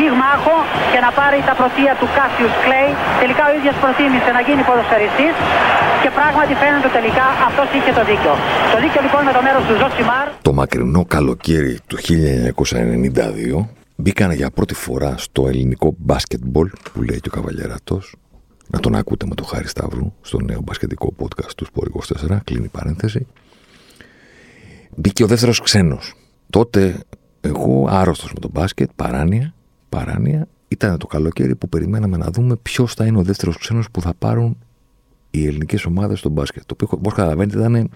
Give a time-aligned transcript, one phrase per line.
[0.00, 0.56] πυγμάχο
[0.92, 2.90] και να πάρει τα πρωτεία του Κάσιους Κλέη.
[3.22, 5.34] Τελικά ο ίδιος προτίμησε να γίνει ποδοσφαιριστής
[6.02, 8.32] και πράγματι φαίνεται τελικά αυτός είχε το δίκιο.
[8.72, 10.26] Το δίκιο λοιπόν με το μέρος του Ζωσιμάρ.
[10.48, 11.96] Το μακρινό καλοκαίρι του
[13.56, 13.66] 1992
[14.02, 18.04] μπήκαν για πρώτη φορά στο ελληνικό μπάσκετμπολ που λέει και ο Καβαλιεράτος
[18.72, 21.88] να τον ακούτε με το Χάρη Σταύρου στο νέο μπασκετικό podcast του Sport
[22.28, 23.26] 24, κλείνει η παρένθεση.
[24.96, 26.14] Μπήκε ο δεύτερος ξένος.
[26.50, 27.00] Τότε
[27.40, 29.54] εγώ άρρωστος με τον μπάσκετ, παράνοια,
[29.90, 34.00] παράνοια, ήταν το καλοκαίρι που περιμέναμε να δούμε ποιος θα είναι ο δεύτερος ξένος που
[34.00, 34.58] θα πάρουν
[35.30, 36.62] οι ελληνικές ομάδες στο μπάσκετ.
[36.66, 37.90] Το οποίο, όπως καταλαβαίνετε, ήταν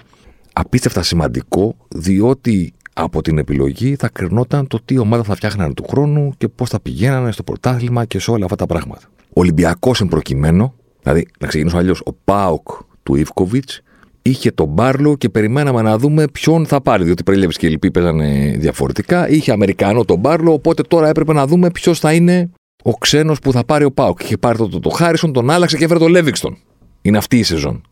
[0.52, 6.32] απίστευτα σημαντικό, διότι από την επιλογή θα κρινόταν το τι ομάδα θα φτιάχνανε του χρόνου
[6.36, 9.06] και πώς θα πηγαίνανε στο πρωτάθλημα και σε όλα αυτά τα πράγματα.
[9.28, 12.68] Ο Ολυμπιακός εν προκειμένου, δηλαδή να ξεκινήσω αλλιώς, ο Πάοκ
[13.02, 13.82] του Ιβκοβιτς
[14.26, 17.04] είχε τον Μπάρλο και περιμέναμε να δούμε ποιον θα πάρει.
[17.04, 19.28] Διότι Πρέλεβι και οι λοιποί παίζανε διαφορετικά.
[19.28, 22.50] Είχε Αμερικανό τον Μπάρλο, οπότε τώρα έπρεπε να δούμε ποιος θα είναι
[22.82, 24.22] ο ξένος που θα πάρει ο Πάοκ.
[24.22, 26.56] Είχε πάρει τον το, το Χάρισον, τον άλλαξε και έφερε τον Λέβιξτον.
[27.02, 27.82] Είναι αυτή η σεζόν.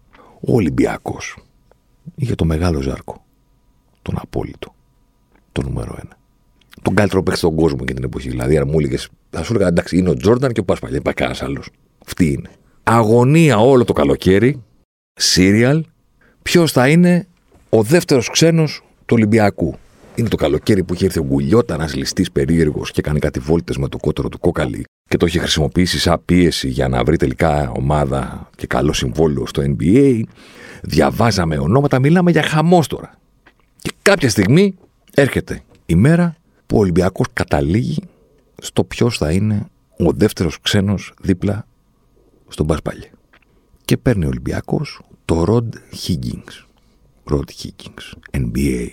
[0.40, 1.36] Ο Ολυμπιακός
[2.14, 3.24] είχε το μεγάλο ζάρκο.
[4.02, 4.74] Τον απόλυτο.
[5.52, 6.16] Το νούμερο ένα.
[6.82, 8.28] Τον καλύτερο παίκτη στον κόσμο για την εποχή.
[8.28, 8.96] Δηλαδή, αν μου έλεγε,
[9.30, 10.90] θα σου έλεγα εντάξει, είναι ο Τζόρνταν και ο Πάσπαλ.
[10.90, 11.70] Δεν υπάρχει κανένας άλλος.
[12.06, 12.50] Αυτή είναι.
[12.82, 14.62] Αγωνία όλο το καλοκαίρι.
[15.14, 15.84] Σύριαλ.
[16.42, 17.26] Ποιος θα είναι
[17.68, 19.74] ο δεύτερος ξένος του Ολυμπιακού;
[20.14, 23.76] Είναι το καλοκαίρι που είχε έρθει ο Γκουλιώτα, ένα ληστής περίεργος και έκανε κάτι βόλτες
[23.76, 27.70] με το κότερο του κόκαλι και το είχε χρησιμοποιήσει σαν πίεση για να βρει τελικά
[27.76, 30.22] ομάδα και καλό συμβόλαιο στο NBA.
[30.82, 33.14] Διαβάζαμε ονόματα, μιλάμε για χαμός τώρα.
[33.78, 34.74] Και κάποια στιγμή
[35.14, 38.02] έρχεται η μέρα που ο Ολυμπιακός καταλήγει
[38.62, 39.66] στο ποιος θα είναι
[39.98, 41.66] ο δεύτερος ξένος δίπλα
[42.48, 43.10] στον Μπασπάλια.
[43.84, 45.74] Και παίρνει ο Ολυμπιακός το Ροντ
[46.06, 46.66] Higgins.
[47.24, 48.88] Ροντ Higgins, NBA,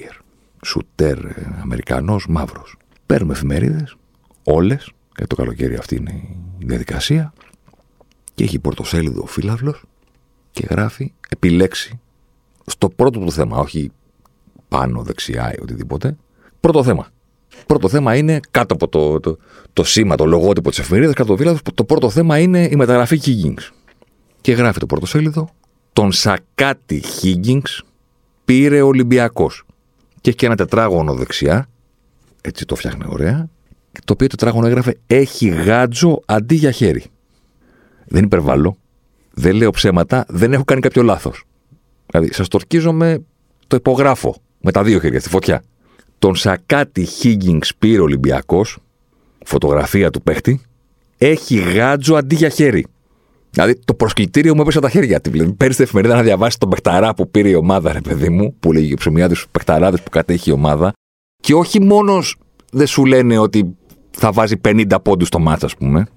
[0.66, 1.18] σουτέρ,
[1.62, 2.78] Αμερικανός, μαύρος.
[3.06, 3.96] Παίρνουμε εφημερίδες,
[4.44, 6.12] όλες, και το καλοκαίρι αυτή είναι
[6.60, 7.34] η διαδικασία,
[8.34, 9.84] και έχει πορτοσέλιδο ο φύλαυλος
[10.52, 12.00] και γράφει επιλέξει
[12.66, 13.92] στο πρώτο του θέμα, όχι
[14.68, 16.18] πάνω, δεξιά ή οτιδήποτε.
[16.60, 17.08] Πρώτο θέμα.
[17.66, 19.38] Πρώτο θέμα είναι κάτω από το, το,
[19.74, 23.20] το σήμα, το λογότυπο της εφημερίδας, κάτω από το το πρώτο θέμα είναι η μεταγραφή
[23.26, 23.70] Higgins.
[24.42, 25.50] Και γράφει το πρώτο σέλιδο,
[25.94, 27.80] τον Σακάτι Higgins
[28.46, 29.64] πήρε ο Ολυμπιακός.
[30.22, 31.70] Και έχει και ένα τετράγωνο δεξιά,
[32.42, 33.50] έτσι το φτιάχνει ωραία,
[34.06, 37.04] το οποίο τετράγωνο έγραφε Έχει γάτζο αντί για χέρι.
[38.06, 38.78] Δεν υπερβάλλω,
[39.34, 41.44] δεν λέω ψέματα, δεν έχω κάνει κάποιο λάθος.
[42.06, 43.24] Δηλαδή, σας τορκίζομαι,
[43.68, 45.64] το υπογράφω με τα δύο χέρια στη φωτιά.
[46.20, 48.78] Τον Σακάτι Higgins πήρε Ολυμπιακός,
[49.46, 50.62] φωτογραφία του παίχτη,
[51.18, 52.86] έχει γάτζο αντί για χέρι.
[53.52, 55.20] Δηλαδή το προσκλητήριο μου έπεσε τα χέρια.
[55.24, 58.56] Δηλαδή, παίρνει την εφημερίδα να διαβάσει τον παιχταρά που πήρε η ομάδα, ρε παιδί μου,
[58.60, 60.94] που λέγει ψωμιά του παιχταράδε που κατέχει η ομάδα.
[61.42, 62.36] Και όχι μόνος
[62.72, 63.76] δεν σου λένε ότι
[64.12, 66.08] θα βάζει 50 πόντους στο μάτσα, ας πούμε.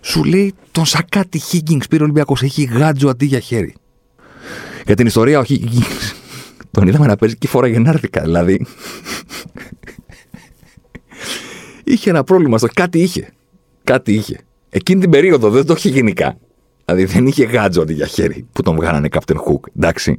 [0.00, 2.42] Σου λέει τον Σακάτι Higgins πήρε Ολυμπιακός.
[2.42, 3.74] Έχει γάτζο αντί για χέρι.
[4.86, 6.12] Για την ιστορία, ο Higgins
[6.70, 8.22] τον είδαμε να παίζει και φορά γεννάρθηκα.
[8.22, 8.66] Δηλαδή.
[11.84, 12.68] είχε ένα πρόβλημα στο.
[12.74, 13.32] Κάτι είχε.
[13.84, 14.38] Κάτι είχε.
[14.70, 16.36] Εκείνη την περίοδο δεν το είχε γενικά.
[16.84, 19.60] Δηλαδή δεν είχε γάτζο αντί για χέρι που τον βγάλανε Captain Hook.
[19.76, 20.18] Εντάξει.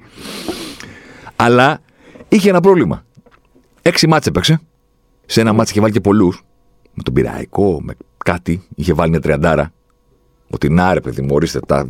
[1.36, 1.82] Αλλά
[2.28, 3.06] είχε ένα πρόβλημα.
[3.82, 4.62] Έξι μάτσε έπαιξε.
[5.26, 6.44] Σε ένα μάτσε είχε βάλει και πολλούς.
[6.94, 7.94] Με τον πειραϊκό, με
[8.26, 8.64] κάτι.
[8.76, 9.74] Είχε βάλει μια τριαντάρα.
[10.50, 11.88] Ότι να ρε παιδί μου, ορίστε, τα,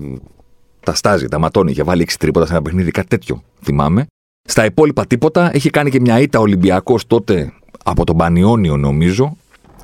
[0.79, 1.71] τα στάζει, τα ματώνει.
[1.71, 3.43] Είχε βάλει έξι τρίποτα σε ένα παιχνίδι, κάτι τέτοιο.
[3.61, 4.05] Θυμάμαι.
[4.47, 5.49] Στα υπόλοιπα τίποτα.
[5.53, 9.37] Έχει κάνει και μια ήττα Ολυμπιακός τότε από τον Πανιόνιο, νομίζω,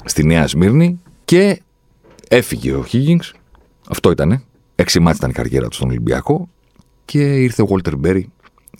[0.06, 1.62] στη Νέα Σμύρνη και
[2.30, 3.32] έφυγε ο Higgins.
[3.90, 4.44] Αυτό ήτανε.
[4.80, 6.50] Έξι μάτια ήταν η καριέρα του στον Ολυμπιακό
[7.06, 8.31] και ήρθε ο Walter Μπέρι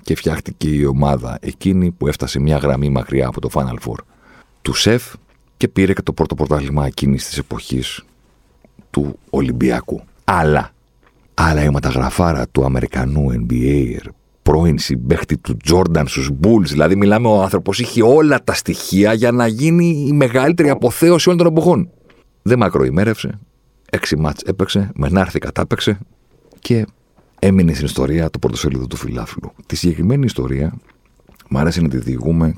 [0.02, 3.98] και φτιάχτηκε η ομάδα εκείνη που έφτασε μια γραμμή μακριά από το Final Four
[4.62, 5.14] του ΣΕΦ
[5.58, 8.04] και πήρε και το πρώτο πρωτάθλημα εκείνης της εποχής
[8.90, 10.02] του Ολυμπιακού.
[10.24, 10.72] Αλλά,
[11.34, 13.98] αλλά η μεταγραφάρα του Αμερικανού NBA
[14.42, 16.66] πρώην συμπέχτη του Τζόρνταν στους Bulls.
[16.66, 21.44] Δηλαδή, μιλάμε, ο άνθρωπος είχε όλα τα στοιχεία για να γίνει η μεγαλύτερη αποθέωση όλων
[21.44, 21.90] των εποχών.
[22.42, 23.40] Δεν μακροημέρευσε.
[23.90, 26.00] Έξι μάτς έπαιξε, μενάρθη κατάπαιξε
[26.60, 26.86] και
[27.40, 29.54] έμεινε στην ιστορία το πρωτοσέλιδο του φιλάφλου.
[29.66, 30.74] Τη συγκεκριμένη ιστορία
[31.50, 32.56] μου άρεσε να τη διηγούμε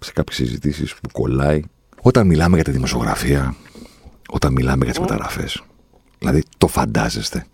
[0.00, 1.62] σε κάποιες συζητήσεις που κολλάει
[2.02, 3.54] όταν μιλάμε για τη δημοσιογραφία,
[4.28, 5.62] όταν μιλάμε για τις μεταγραφές.
[6.18, 7.46] Δηλαδή, το φαντάζεστε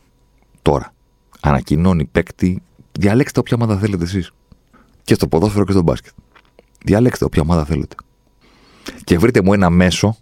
[0.63, 0.95] τώρα
[1.41, 2.63] ανακοινώνει παίκτη,
[2.93, 4.33] διαλέξτε όποια ομάδα θέλετε εσείς.
[5.05, 6.13] Και στο ποδόσφαιρο και στο μπάσκετ.
[6.85, 7.95] Διαλέξτε όποια ομάδα θέλετε.
[9.05, 10.17] Και βρείτε μου ένα μέσο,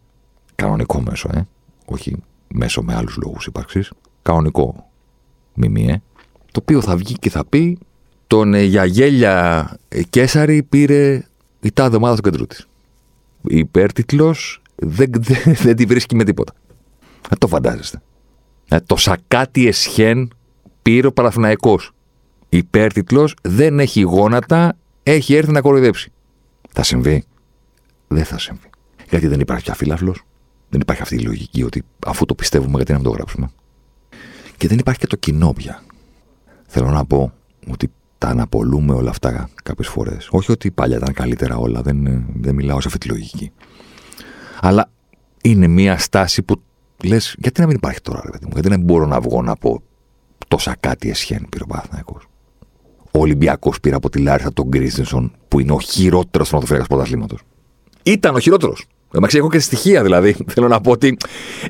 [0.55, 1.47] κανονικό μέσο, ε,
[1.85, 2.17] όχι
[2.49, 3.93] μέσο με άλλους λόγους ύπαρξης,
[4.23, 4.91] κανονικό
[5.55, 6.01] μιμιέ,
[6.53, 7.79] το οποίο θα βγει και θα πει
[8.27, 11.27] τον ε, για γέλια ε, Κέσαρη πήρε
[11.61, 12.69] η τάδε ομάδα του κεντρού της.
[13.43, 16.53] Υπέρτιτλος δεν, δεν, δεν τη βρίσκει με τίποτα.
[17.29, 18.03] Δεν το φαντάζεστε.
[18.69, 20.33] Ε, το σακάτι εσχέν
[20.83, 21.93] πήρε ο Παναθηναϊκός.
[22.49, 26.13] Υπέρτιτλος δεν έχει γόνατα, έχει έρθει να κοροϊδέψει.
[26.71, 27.25] Θα συμβεί.
[28.09, 28.71] Δεν θα συμβεί.
[29.11, 30.15] Γιατί δεν υπάρχει πια φύλαφλο.
[30.69, 33.51] Δεν υπάρχει αυτή η λογική ότι αφού το πιστεύουμε, γιατί να μην το γράψουμε.
[34.57, 35.83] Και δεν υπάρχει και το κοινό πια.
[36.67, 37.33] Θέλω να πω
[37.71, 40.29] ότι τα αναπολούμε όλα αυτά κάποιες φορές.
[40.31, 43.53] Όχι ότι παλιά ήταν καλύτερα όλα, δεν, δεν μιλάω σε αυτή τη λογική.
[44.61, 44.91] Αλλά
[45.43, 46.63] είναι μια στάση που
[47.05, 49.57] λες, γιατί να μην υπάρχει τώρα, ρε παιδί μου, γιατί δεν μπορώ να βγω να
[49.57, 49.83] πω
[50.49, 52.29] τόσα κάτι εσχέν πήρε ο Παναθηναϊκός.
[53.11, 57.41] Ο Ολυμπιακός πήρε από τη Λάρισα τον Κρίστινσον, που είναι ο χειρότερος θεματοφύλακας πρωταθλήματος.
[58.03, 58.87] Ήταν ο χειρότερος.
[59.15, 60.37] Εντάξει, έχω και στοιχεία δηλαδή.
[60.55, 61.17] Θέλω να πω ότι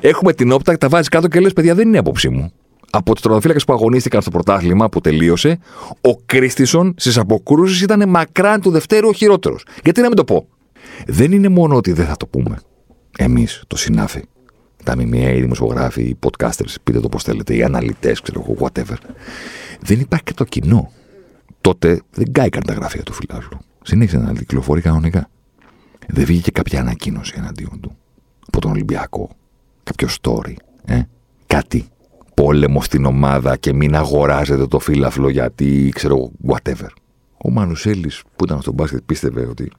[0.01, 2.51] έχουμε την όπτα, τα βάζει κάτω και λες: Παιδιά, δεν είναι η άποψή μου.
[2.91, 5.59] Από τους τροματοφύλακες που αγωνίστηκαν στο πρωτάθλημα που τελείωσε,
[6.01, 9.65] ο Κρίστισον στις αποκρούσεις ήταν μακράν του Δευτέρου ο χειρότερος.
[9.83, 10.47] Γιατί να μην το πω;
[11.05, 12.59] Δεν είναι μόνο ότι δεν θα το πούμε.
[13.17, 14.23] Εμείς, το συνάφη.
[14.83, 18.95] Τα ΜΜΕ, οι δημοσιογράφοι, οι podcasters, πείτε το πώς θέλετε, οι αναλυτές, ξέρω εγώ, whatever.
[19.81, 20.91] Δεν υπάρχει και το κοινό.
[21.61, 23.57] Τότε δεν κάηκαν τα γραφεία του φιλάθλου.
[23.81, 25.29] Συνέχισε να κυκλοφορεί κανονικά.
[26.11, 27.97] Δεν βγήκε κάποια ανακοίνωση εναντίον του.
[28.47, 29.29] Από τον Ολυμπιακό.
[29.83, 30.53] Κάποιο story.
[30.85, 31.01] Ε;
[31.47, 31.87] Κάτι.
[32.33, 36.89] Πόλεμο στην ομάδα και μην αγοράζετε το φύλαφλο γιατί ξέρω whatever.
[37.37, 39.71] Ο Μανουσέλης που ήταν στο μπάσκετ πίστευε ότι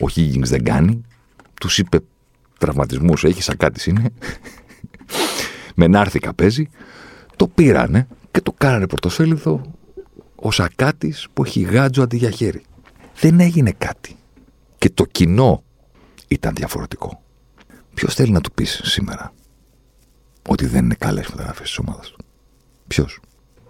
[0.00, 1.00] ο Higgins δεν κάνει.
[1.60, 1.98] Τους είπε
[2.58, 4.10] τραυματισμούς έχει, σαν κάτι είναι.
[5.76, 6.68] Μενάρθηκα παίζει.
[7.36, 9.60] Το πήρανε και το κάνανε πρωτοσέλιδο
[10.34, 12.62] ο Σακάτης που έχει γάτζο αντί για χέρι.
[13.20, 14.16] Δεν έγινε κάτι.
[14.78, 15.62] Και το κοινό
[16.28, 17.22] ήταν διαφορετικό.
[17.94, 19.32] Ποιος θέλει να του πεις σήμερα
[20.48, 22.24] ότι δεν είναι καλές φωτογραφίε της ομάδας; Του.
[22.86, 23.20] Ποιος;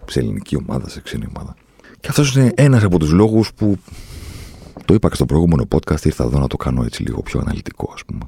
[0.09, 1.57] Σε ελληνική ομάδα, σε ξένη ομάδα.
[2.01, 3.79] Και αυτός είναι ένας από τους λόγους που
[4.85, 6.05] το είπα και στο προηγούμενο podcast.
[6.05, 8.21] Ήρθα εδώ να το κάνω έτσι λίγο πιο αναλυτικό, ας πούμε.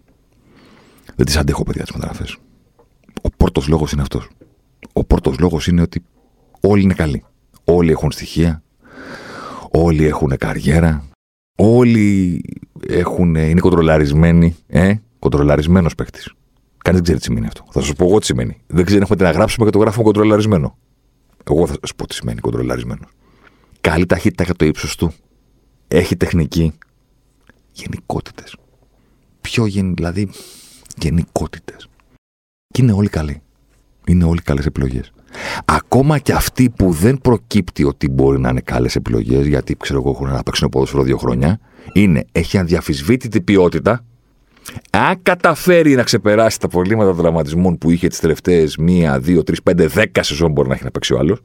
[1.17, 2.37] Δεν τις αντέχω, παιδιά, τις μεταγραφές.
[3.23, 4.29] Ο πρώτος λόγος είναι αυτός.
[4.93, 6.05] Ο πρώτος λόγος είναι ότι
[6.61, 7.25] όλοι είναι καλοί.
[7.65, 8.63] Όλοι έχουν στοιχεία.
[9.71, 11.05] Όλοι έχουν καριέρα.
[11.57, 12.43] Όλοι
[12.89, 14.57] έχουν, είναι κοντρολαρισμένοι.
[14.67, 16.33] Ε, κοντρολαρισμένος παίκτης.
[16.85, 17.65] Κανείς δεν ξέρει τι σημαίνει αυτό.
[17.71, 18.61] Θα σας πω εγώ τι σημαίνει.
[18.67, 20.79] Δεν ξέρω, έχουμε τι να γράψουμε και το γράφουμε κοντρολαρισμένο.
[21.51, 23.11] Εγώ θα σας πω τι σημαίνει κοντρολαρισμένος.
[23.81, 25.13] Καλή ταχύτητα για το ύψος του.
[25.89, 26.73] Έχει τεχνική.
[27.73, 28.57] Γενικότητες.
[29.41, 30.31] Πιο γεν, δηλαδή
[30.97, 31.89] γενικότητες.
[32.69, 33.43] Και είναι όλοι καλοί.
[34.07, 35.13] Είναι όλοι καλές επιλογές.
[35.65, 40.11] Ακόμα και αυτοί που δεν προκύπτει ότι μπορεί να είναι καλές επιλογές, γιατί ξέρω εγώ
[40.11, 41.61] έχουν να παίξουν ποδόσφαιρο δύο χρόνια,
[41.93, 44.05] είναι, έχει αδιαφυσβήτητη ποιότητα.
[44.91, 49.63] Αν καταφέρει να ξεπεράσει τα προβλήματα των τραυματισμών που είχε τις τελευταίες μία, δύο, τρεις,
[49.63, 51.41] πέντε, δέκα σεζόν μπορεί να έχει να παίξει ο άλλος,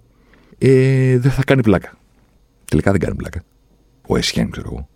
[0.57, 1.97] ε, δεν θα κάνει πλάκα.
[2.69, 3.43] Τελικά δεν κάνει πλάκα.
[4.07, 4.87] Ο Εσχέν, ξέρω εγώ.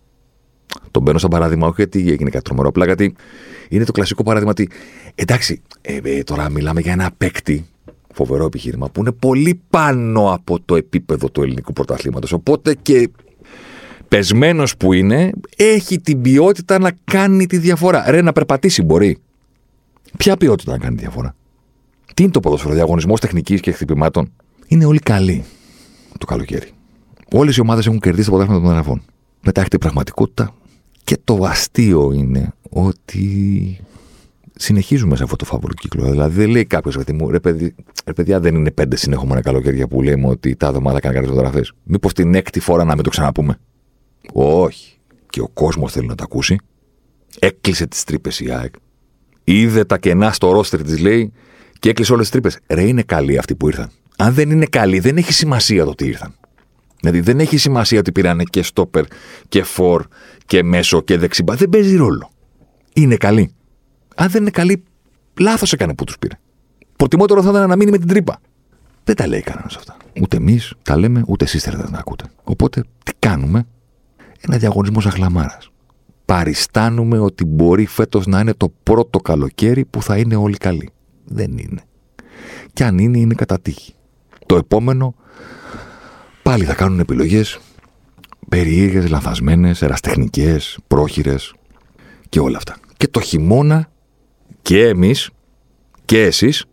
[0.90, 3.14] Τον παίρνω σαν παράδειγμα, όχι γιατί έγινε κάτι τρομερό, απλά γιατί
[3.68, 4.68] είναι το κλασικό παράδειγμα ότι
[5.14, 7.66] εντάξει, ε, ε, τώρα μιλάμε για ένα παίκτη,
[8.14, 12.32] φοβερό επιχείρημα, που είναι πολύ πάνω από το επίπεδο του ελληνικού πρωταθλήματος.
[12.32, 13.10] Οπότε και
[14.08, 18.10] πεσμένος που είναι, έχει την ποιότητα να κάνει τη διαφορά.
[18.10, 19.18] Ρε, να περπατήσει μπορεί.
[20.16, 21.34] Ποια ποιότητα να κάνει τη διαφορά;
[22.14, 24.32] Τι είναι το ποδόσφαιρο, διαγωνισμός τεχνικής και χτυπημάτων;
[24.66, 25.44] Είναι όλοι καλοί
[26.18, 26.70] το καλοκαίρι.
[27.32, 29.02] Όλες οι ομάδες έχουν κερδίσει το πρωτάθλημα των εδαφών.
[29.42, 30.54] Μετά έχετε πραγματικότητα.
[31.04, 33.78] Και το αστείο είναι ότι
[34.58, 36.10] συνεχίζουμε σε αυτό το φαύλο κύκλο.
[36.10, 37.74] Δηλαδή δεν λέει κάποιος παιδί μου, ρε, παιδί,
[38.06, 41.72] ρε παιδιά, δεν είναι πέντε συνεχόμενα καλοκαίρια που λέμε ότι τα εβδομάδα κάνει καλέ φωτογραφίες.
[41.82, 43.58] Μήπως την έκτη φορά να μην το ξαναπούμε.
[44.32, 44.98] Όχι.
[45.30, 46.56] Και ο κόσμος θέλει να τα ακούσει.
[47.38, 48.74] Έκλεισε τις τρύπες η ΑΕΚ.
[49.44, 51.32] Είδε τα κενά στο ρόστερ της, λέει,
[51.78, 52.58] και έκλεισε όλες τις τρύπες.
[52.66, 53.90] Ρε, είναι καλοί αυτοί που ήρθαν.
[54.16, 56.34] Αν δεν είναι καλοί, δεν έχει σημασία το ότι ήρθαν.
[57.00, 59.04] Δηλαδή δεν έχει σημασία ότι πήρανε και στόπερ
[59.48, 60.06] και φορ
[60.46, 61.54] και μέσο και δεξιμπά.
[61.54, 62.30] Δεν παίζει ρόλο.
[62.92, 63.52] Είναι καλή.
[64.20, 64.82] Αν δεν είναι καλή,
[65.40, 66.38] λάθος έκανε που τους πήρε.
[66.96, 68.40] Προτιμότερο θα ήταν να μείνει με την τρύπα.
[69.04, 69.96] Δεν τα λέει κανένας αυτά.
[70.20, 72.24] Ούτε εμείς τα λέμε, ούτε εσείς θέλετε να ακούτε.
[72.44, 73.66] Οπότε τι κάνουμε,
[74.40, 75.58] ένα διαγωνισμό αχλαμάρα.
[76.24, 80.90] Παριστάνουμε ότι μπορεί φέτος να είναι το πρώτο καλοκαίρι που θα είναι όλοι καλοί.
[81.24, 81.82] Δεν είναι.
[82.72, 83.94] Και αν είναι, είναι κατά τύχη.
[84.46, 85.14] Το επόμενο
[86.42, 87.58] πάλι θα κάνουν επιλογές
[88.48, 91.54] περίεργες, λανθασμένες, εραστεχνικές, πρόχειρες
[92.28, 92.76] και όλα αυτά.
[92.96, 93.88] Και το χειμώνα
[94.62, 95.30] και εμείς
[96.04, 96.64] και εσείς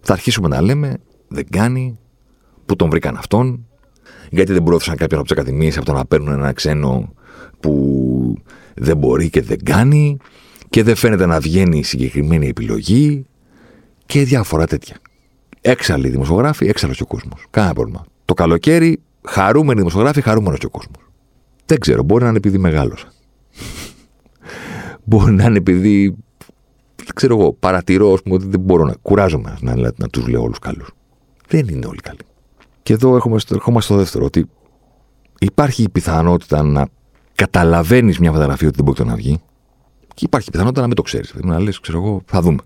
[0.00, 0.98] θα αρχίσουμε να λέμε
[1.28, 1.98] δεν κάνει,
[2.66, 3.66] Πού τον βρήκαν αυτόν,
[4.30, 7.12] γιατί δεν πρόθεσαν κάποιον από τις ακαδημίες από το να παίρνουν ένα ξένο
[7.60, 8.34] που
[8.74, 10.16] δεν μπορεί και δεν κάνει
[10.68, 13.26] και δεν φαίνεται να βγαίνει η συγκεκριμένη επιλογή
[14.06, 14.96] και διάφορα τέτοια.
[15.60, 17.46] Έξαλλοι δημοσιογράφοι, έξαλλος και ο κόσμος.
[17.50, 18.04] Κάνα πρόβλημα.
[18.24, 21.10] Το καλοκαίρι, χαρούμενοι δημοσιογράφοι, χαρούμενος και ο κόσμος.
[21.66, 23.12] Δεν ξέρω, μπορεί να είναι επειδή μεγάλωσα.
[25.04, 26.16] μπορεί να είναι επειδή.
[27.12, 30.42] Δεν ξέρω εγώ, παρατηρώ πούμε, ότι δεν μπορώ να κουράζομαι να, να, να τους λέω
[30.42, 30.90] όλους καλούς.
[31.48, 32.18] Δεν είναι όλοι καλοί.
[32.82, 34.48] Και εδώ ερχόμαστε στο δεύτερο, ότι
[35.38, 36.86] υπάρχει η πιθανότητα να
[37.34, 39.40] καταλαβαίνεις μια φωτογραφία ότι δεν μπορεί να βγει
[40.14, 41.30] και υπάρχει πιθανότητα να μην το ξέρεις.
[41.30, 42.58] Δηλαδή να λες, ξέρω εγώ, θα δούμε.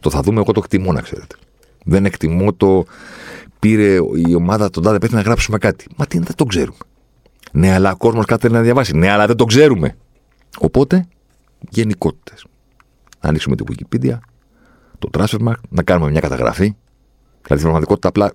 [0.00, 1.36] Το θα δούμε, εγώ το εκτιμώ να ξέρετε.
[1.84, 2.84] Δεν εκτιμώ το
[3.58, 3.94] πήρε
[4.26, 5.86] η ομάδα τον τάδε πέτει να γράψουμε κάτι.
[5.96, 6.78] Μα τι είναι, δεν το ξέρουμε.
[7.52, 8.96] Ναι, αλλά ο κόσμος κάτι θέλει να διαβάσει.
[8.96, 9.96] Ναι, αλλά δεν το ξέρουμε.
[10.58, 11.06] Οπότε,
[11.70, 12.46] γενικότητες.
[13.22, 14.18] Να ανοίξουμε την Wikipedia,
[14.98, 16.74] το Transfermarkt, να κάνουμε μια καταγραφή.
[17.42, 18.32] Δηλαδή, στην πραγματικότητα, απλά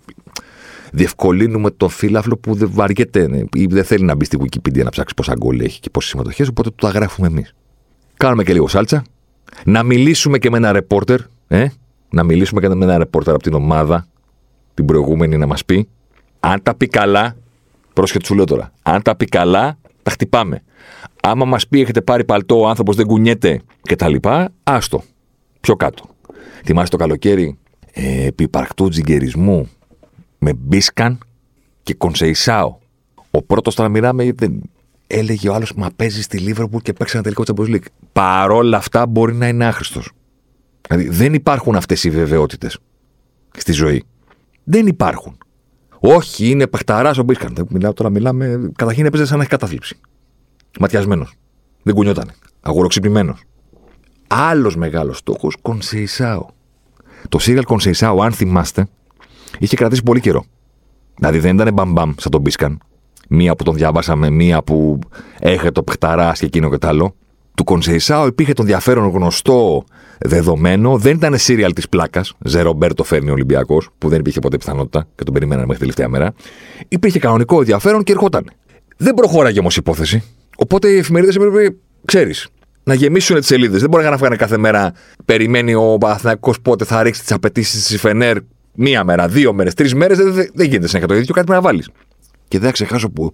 [0.91, 4.89] διευκολύνουμε το φύλαφλο που δεν βαριέται ναι, ή δεν θέλει να μπει στη Wikipedia να
[4.89, 6.47] ψάξει πόσα γκολ έχει και πόσες συμμετοχές.
[6.47, 7.53] Οπότε το τα γράφουμε εμείς.
[8.17, 9.03] Κάνουμε και λίγο σάλτσα.
[9.65, 11.19] Να μιλήσουμε και με ένα ρεπόρτερ.
[11.47, 11.67] Ε;
[12.09, 14.07] Να μιλήσουμε και με ένα ρεπόρτερ από την ομάδα
[14.73, 15.89] την προηγούμενη να μας πει.
[16.39, 17.35] Αν τα πει καλά,
[17.93, 18.71] πρόσχετο σου λέω τώρα.
[18.81, 20.63] Αν τα πει καλά, τα χτυπάμε.
[21.21, 24.15] Άμα μας πει έχετε πάρει παλτό, ο άνθρωπος δεν κουνιέται κτλ.
[24.63, 25.03] Άστο.
[25.59, 26.03] Πιο κάτω.
[26.63, 27.57] Θυμάστε το καλοκαίρι
[27.93, 29.69] ε, επί υπαρκτού τζιγκερισμού
[30.37, 31.17] με Μπίσκαν
[31.83, 32.77] και Κονσεϊσάο.
[33.31, 34.33] Ο πρώτος τώρα μιλάμε,
[35.07, 37.87] έλεγε ο άλλος Μα παίζεις στη Λίβερπουλ και παίξει ένα τελικό Champions League.
[38.13, 40.11] Παρόλα αυτά μπορεί να είναι άχρηστος.
[40.87, 42.79] Δηλαδή δεν υπάρχουν αυτές οι βεβαιότητες
[43.57, 44.03] στη ζωή.
[44.63, 45.37] Δεν υπάρχουν.
[45.99, 47.53] Όχι, είναι παχταρά ο Μπίσκαν.
[47.55, 48.71] Δεν μιλάω τώρα, μιλάμε.
[48.75, 49.99] Καταρχήν έπαιζε σαν να έχει κατάθλιψη.
[50.79, 51.33] Ματιασμένος.
[51.83, 52.31] Δεν κουνιότανε.
[52.61, 53.37] Αγοροξυπημένο.
[54.27, 56.45] Άλλος μεγάλος στόχος, Κονσεϊσάο.
[57.29, 58.87] Το σύριαλ Κονσεϊσάο, αν θυμάστε,
[59.59, 60.43] είχε κρατήσει πολύ καιρό.
[61.15, 62.79] Δηλαδή δεν ήταν μπαμπαμ σαν τον Μπίσκαν.
[63.29, 64.99] Μία που τον διαβάσαμε, μία που
[65.39, 67.15] έχετε το πχταρά και εκείνο και τ' άλλο.
[67.55, 69.83] Του Κονσεϊσάου υπήρχε το ενδιαφέρον γνωστό
[70.19, 70.97] δεδομένο.
[70.97, 72.33] Δεν ήταν σύριαλ της πλάκας.
[72.39, 76.33] Ζερομπέρτο φέρνει ο Ολυμπιακός, που δεν υπήρχε ποτέ πιθανότητα και τον περιμέναμε μέχρι τελευταία μέρα.
[76.87, 78.51] Υπήρχε κανονικό ενδιαφέρον και ερχόταν.
[78.97, 80.23] Δεν προχώραγε όμως η υπόθεση.
[80.57, 82.47] Οπότε οι εφημερίδες έπρεπε, ξέρεις,
[82.83, 83.79] να γεμίσουν τις σελίδες.
[83.81, 84.93] Δεν μπορεί να γράφουν κάθε μέρα.
[85.25, 88.37] Περιμένει ο Παναθυνακό πότε θα ρίξει τις απαιτήσεις τη Φενέρ
[88.73, 90.17] μία μέρα, δύο μέρες, τρεις μέρες.
[90.17, 91.33] Δεν, δεν, δεν γίνεται συνέχεια το ίδιο.
[91.33, 91.89] Κάτι πρέπει να βάλεις.
[92.47, 93.31] Και δεν θα ξεχάσω που.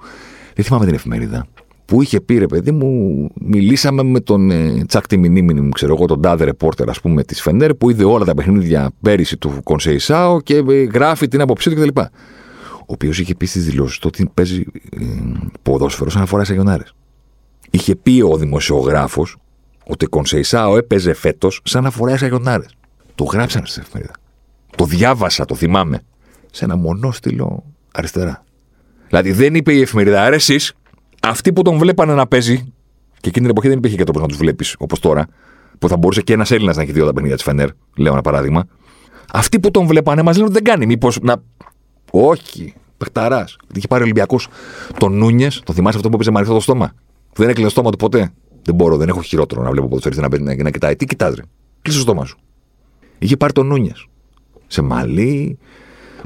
[0.55, 1.47] Δεν θυμάμαι την εφημερίδα.
[1.85, 6.21] Που είχε πει ρε παιδί μου, μιλήσαμε με τον ε, Τσακ μου, ξέρω εγώ, τον
[6.21, 10.55] τάδε ρεπόρτερ, ας πούμε, της Φενέρ, που είδε όλα τα παιχνίδια πέρυσι του Κονσεϊσάου και
[10.55, 11.99] ε, γράφει την άποψή του κτλ.
[12.79, 15.05] Ο οποίος είχε πει στις δηλώσεις του ότι παίζει ε,
[15.61, 16.93] ποδόσφαιρο σαν να φοράει σαγιονάρες.
[17.69, 19.37] Είχε πει ο δημοσιογράφος
[19.85, 22.75] ότι ο Κονσεϊσάου έπαιζε φέτος σαν να φοράει σαγιονάρες.
[23.15, 24.13] Το γράψανε στην εφημερίδα.
[24.75, 26.01] Το διάβασα, το θυμάμαι.
[26.51, 28.43] Σε ένα μονόστιλο αριστερά.
[29.07, 30.73] Δηλαδή δεν είπε η εφημερίδα, άρα εσείς,
[31.21, 32.57] αυτοί που τον βλέπανε να παίζει,
[33.19, 35.27] και εκείνη την εποχή δεν υπήρχε και τρόπο να τους βλέπεις όπως τώρα,
[35.79, 38.21] που θα μπορούσε και ένας Έλληνας να έχει δύο τα παιχνίδια της Φενέρ, λέω ένα
[38.21, 38.67] παράδειγμα.
[39.33, 40.85] Αυτοί που τον βλέπανε μας λένε ότι δεν κάνει.
[40.85, 41.35] Μήπως να.
[42.11, 42.73] Όχι.
[42.97, 43.45] Πεχταρά.
[43.73, 44.47] Είχε πάρει ο Ολυμπιακός
[44.97, 46.93] τον Νούνιες, το θυμάσαι αυτό που έπαιζε με ανοιχτό το στόμα;
[47.35, 48.33] Δεν έκλεινε το στόμα του ποτέ.
[48.63, 50.95] Δεν μπορώ, δεν έχω χειρότερο να βλέπω ποδοσφαιριστή να, να, να κοιτάει.
[50.95, 51.41] Τι κοιτάζει.
[51.81, 52.37] Κλείσε το στόμα σου.
[53.19, 53.91] Είχε πάρει τον Νούνιε.
[54.67, 55.57] Σε μαλλί,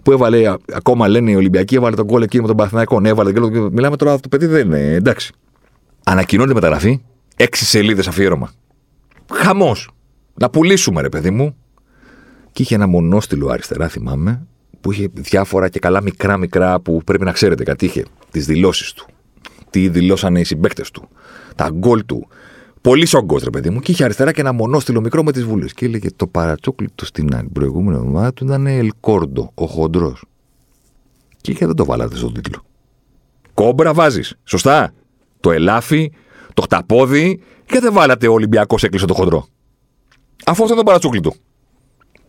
[0.03, 2.99] που έβαλε, ακόμα λένε οι Ολυμπιακοί, έβαλε τον κόλλο εκείνο με τον Παθηναϊκό.
[2.99, 3.71] Ναι, έβαλε τον κόλλο.
[3.71, 4.93] Μιλάμε τώρα, αυτό το παιδί δεν είναι.
[4.93, 5.33] Εντάξει.
[6.03, 7.01] Ανακοινώνεται μεταγραφή,
[7.35, 8.51] έξι σελίδες αφιέρωμα.
[9.33, 9.89] Χαμός.
[10.33, 11.55] Να πουλήσουμε, ρε παιδί μου.
[12.51, 14.47] Και είχε ένα μονόστιλο αριστερά, θυμάμαι,
[14.81, 17.85] που είχε διάφορα και καλά μικρά-μικρά που πρέπει να ξέρετε κάτι.
[17.85, 19.07] Είχε τις δηλώσεις του.
[19.69, 21.09] Τι δηλώσανε οι συμπαίκτες του.
[21.55, 22.27] Τα γκολ του.
[22.81, 23.79] Πολύ σογκό, ρε παιδί μου.
[23.79, 25.73] Και είχε αριστερά και ένα μονόστιλο μικρό με τις βούλες.
[25.73, 30.23] Και έλεγε το παρατσόκλι του στην προηγούμενη εβδομάδα του ήταν Ελκόρντο, ο χοντρός.
[31.41, 32.65] Και είχε δεν το βάλατε στον τίτλο.
[33.53, 34.37] Κόμπρα βάζεις.
[34.43, 34.93] Σωστά.
[35.39, 36.11] Το ελάφι,
[36.53, 39.47] το χταπόδι και δεν βάλατε ο Ολυμπιακός έκλεισε το χοντρό.
[40.45, 41.33] Αφού αυτό είναι το παρατσούκλι του.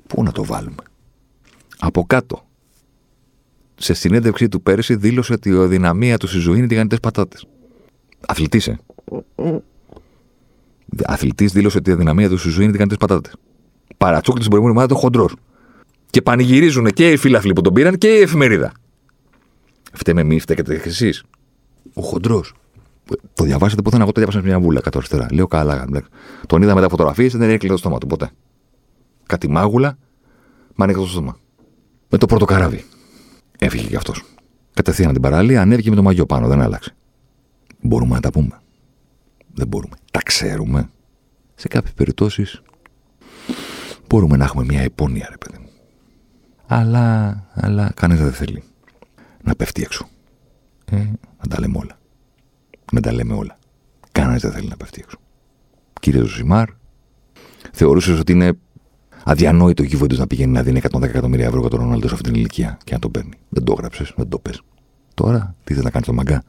[0.07, 0.83] Πού να το βάλουμε.
[1.78, 2.47] Από κάτω.
[3.78, 7.47] Σε συνέντευξή του πέρυσι δήλωσε ότι η δυναμία του στη ζωή είναι τηγανιτές πατάτες.
[8.26, 8.78] Αθλητής, ε
[11.04, 13.35] αθλητής δήλωσε ότι η αδυναμία του στη ζωή είναι τι πατάτες.
[13.97, 15.35] Παρατσούκλι την προηγούμενη ομάδα το χοντρός.
[16.11, 18.73] Και πανηγυρίζουν και οι φίλαθλοι που τον πήραν και η εφημερίδα.
[19.92, 21.25] Φταίμε εμεί, φταίτε εσείς.
[21.94, 22.54] Ο χοντρός.
[23.35, 25.26] Το διαβάσατε πουθενά, εγώ το διάβασα μια βούλα κάτω αριστερά.
[25.32, 25.85] Λέω καλά.
[26.47, 28.30] Τον είδα μετά φωτογραφίες, δεν έκλεινε το στόμα του ποτέ.
[29.26, 29.99] Κάτι μάγουλα,
[30.75, 31.38] μα ανέκλεινε το στόμα.
[32.08, 32.85] Με το πρώτο καράβι.
[33.58, 34.24] Έφυγε κι αυτός.
[34.74, 36.94] Κατευθείαν την παραλία, ανέβηκε με το μαγιό πάνω, δεν άλλαξε.
[37.80, 38.60] Μπορούμε να τα πούμε.
[39.54, 39.96] Δεν μπορούμε.
[40.10, 40.90] Τα ξέρουμε.
[41.54, 42.62] Σε κάποιες περιπτώσεις
[44.08, 45.68] μπορούμε να έχουμε μια υπόνοια, ρε παιδί μου.
[46.66, 48.62] Αλλά, αλλά κανένα δεν θέλει.
[49.42, 50.08] να πέφτει έξω.
[50.84, 50.96] Ε,
[51.40, 51.98] να τα λέμε όλα.
[52.92, 53.58] Να τα λέμε όλα.
[54.12, 55.18] Κανένα δεν θέλει να πέφτει έξω.
[56.00, 56.68] Κύριε Ζωσιμάρ,
[57.72, 58.52] θεωρούσες ότι είναι
[59.30, 62.38] αδιανόητο ο να πηγαίνει να δίνει 110 εκατομμύρια ευρώ για τον Ρονάλντο σε αυτή την
[62.38, 63.32] ηλικία και να τον παίρνει.
[63.49, 64.62] Δεν το έγραψες, δεν το πες.
[65.14, 66.42] Τώρα τι θες να κάνεις το μαγκά.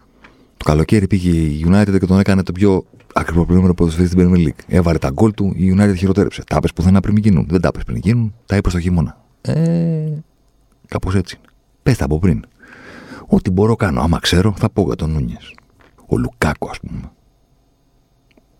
[0.58, 2.84] Το καλοκαίρι πήγε η United και τον έκανε το πιο
[3.14, 4.64] ακριβοπληρωμένο ποδοσφαίρι στην Premier League.
[4.68, 6.44] Έβαλε τα γκολ του, η United χειροτέρεψε.
[6.44, 7.46] Τα που πουθενά πριν γίνουν.
[7.50, 9.22] Δεν τα πες πριν γίνουν, τα είπες στο χειμώνα.
[9.42, 10.22] Ε,
[10.88, 11.52] κάπως έτσι είναι.
[11.84, 12.44] Πες τα από πριν.
[13.28, 14.02] Ό,τι μπορώ κάνω.
[14.02, 15.54] Άμα ξέρω, θα πω για τον Νούνιες.
[16.06, 17.12] Ο Λουκάκο, ας πούμε.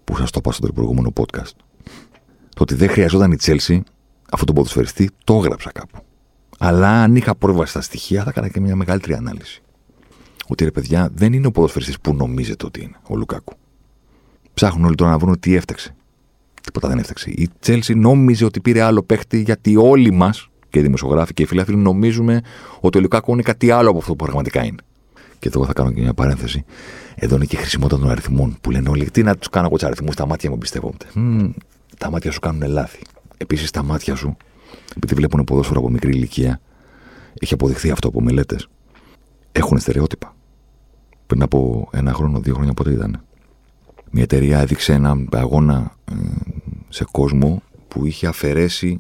[0.04, 1.56] Που σας το είπα στο προηγούμενο podcast.
[2.56, 3.84] Το ότι δεν χρειαζόταν η Τσέλση,
[4.32, 6.04] αυτό το ποδοσφαιριστή, το έγραψα κάπου.
[6.60, 9.62] Αλλά αν είχα πρόβαση στα στοιχεία, θα έκανα και μια μεγαλύτερη ανάλυση.
[10.48, 13.54] Ότι ρε παιδιά, δεν είναι ο ποδοσφαιριστής που νομίζετε ότι είναι ο Λουκάκου.
[14.54, 15.96] Ψάχνουν όλοι τώρα να βρουν τι έφταξε.
[16.64, 17.30] Τίποτα δεν έφταξε.
[17.30, 21.46] Η Τσέλση νόμιζε ότι πήρε άλλο παίχτη γιατί όλοι μας, και οι δημοσιογράφοι και οι
[21.46, 22.42] φιλάθλοι, νομίζουμε
[22.80, 24.82] ότι ο Λουκάκου είναι κάτι άλλο από αυτό που πραγματικά είναι.
[25.40, 26.64] Και εδώ θα κάνω και μια παρένθεση.
[27.16, 29.12] Εδώ είναι και η χρησιμότητα των αριθμών που λένε όλοι.
[29.12, 31.06] Τι να τους κάνω εγώ τους αριθμούς, τα μάτια μου πιστεύονται.
[31.16, 31.50] Mm,
[31.98, 33.00] τα μάτια σου κάνουν λάθη.
[33.42, 34.38] Επίσης τα μάτια σου,
[34.96, 36.62] επειδή βλέπουν ποδόσφαιρο από μικρή ηλικία,
[37.40, 38.68] έχει αποδειχθεί αυτό από μελέτες,
[39.52, 40.36] έχουν στερεότυπα.
[41.28, 43.24] Πριν από ένα χρόνο, δύο χρόνια πότε ήταν.
[44.12, 46.16] Μια εταιρεία έδειξε ένα αγώνα ε,
[46.90, 49.00] σε κόσμο που είχε αφαιρέσει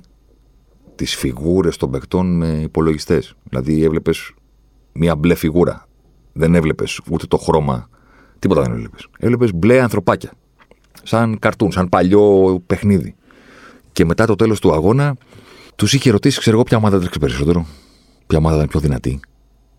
[0.95, 3.35] τις φιγούρες των παικτών με υπολογιστές.
[3.49, 4.33] Δηλαδή έβλεπες
[4.91, 5.87] μια μπλε φιγούρα.
[6.33, 7.89] Δεν έβλεπες ούτε το χρώμα.
[8.39, 9.07] Τίποτα δεν έβλεπες.
[9.19, 10.31] Έβλεπες μπλε ανθρωπάκια.
[11.03, 13.15] Σαν καρτούν, σαν παλιό παιχνίδι.
[13.99, 15.15] Και μετά το τέλος του αγώνα,
[15.75, 17.65] τους είχε ρωτήσει, ξέρω εγώ, ποια ομάδα τρέξει περισσότερο.
[18.27, 19.19] Ποια ομάδα ήταν πιο δυνατή.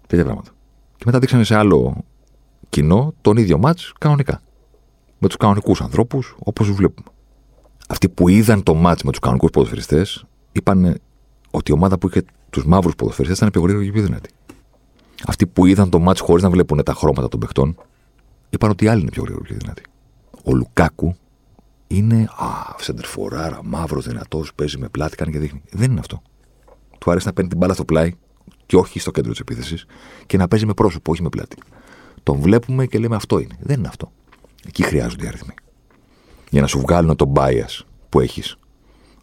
[0.06, 0.50] Τέτοια πράγματα.
[0.96, 2.04] Και μετά δείξανε σε άλλο
[2.68, 4.42] κοινό τον ίδιο μάτς κανονικά.
[5.18, 7.08] Με τους κανονικούς ανθρώπους, όπως τους βλέπουμε.
[7.88, 11.00] Αυτοί που είδαν το μάτς με τους κανονικούς ποδοσφαιριστές, είπαν
[11.50, 14.30] ότι η ομάδα που είχε τους μαύρους ποδοσφαιριστές ήταν πιο γρήγορη και πιο δυνατή.
[15.26, 17.76] Αυτοί που είδαν το μάτς χωρίς να βλέπουν τα χρώματα των παιχτών,
[18.50, 19.82] είπαν ότι οι άλλοι είναι πιο γρήγοροι και πιο δυνατοί.
[20.44, 21.16] Ο Λουκάκου
[21.92, 25.62] είναι α, σεντερφοράρα, μαύρος, δυνατός, παίζει με πλάτη, κάνει και δείχνει.
[25.70, 26.22] Δεν είναι αυτό.
[26.98, 28.12] Του αρέσει να παίρνει την μπάλα στο πλάι
[28.66, 29.86] και όχι στο κέντρο της επίθεσης
[30.26, 31.56] και να παίζει με πρόσωπο, όχι με πλάτη.
[32.22, 33.56] Τον βλέπουμε και λέμε αυτό είναι.
[33.60, 34.12] Δεν είναι αυτό.
[34.66, 35.54] Εκεί χρειάζονται οι αριθμοί.
[36.50, 38.56] Για να σου βγάλουν τον bias που έχεις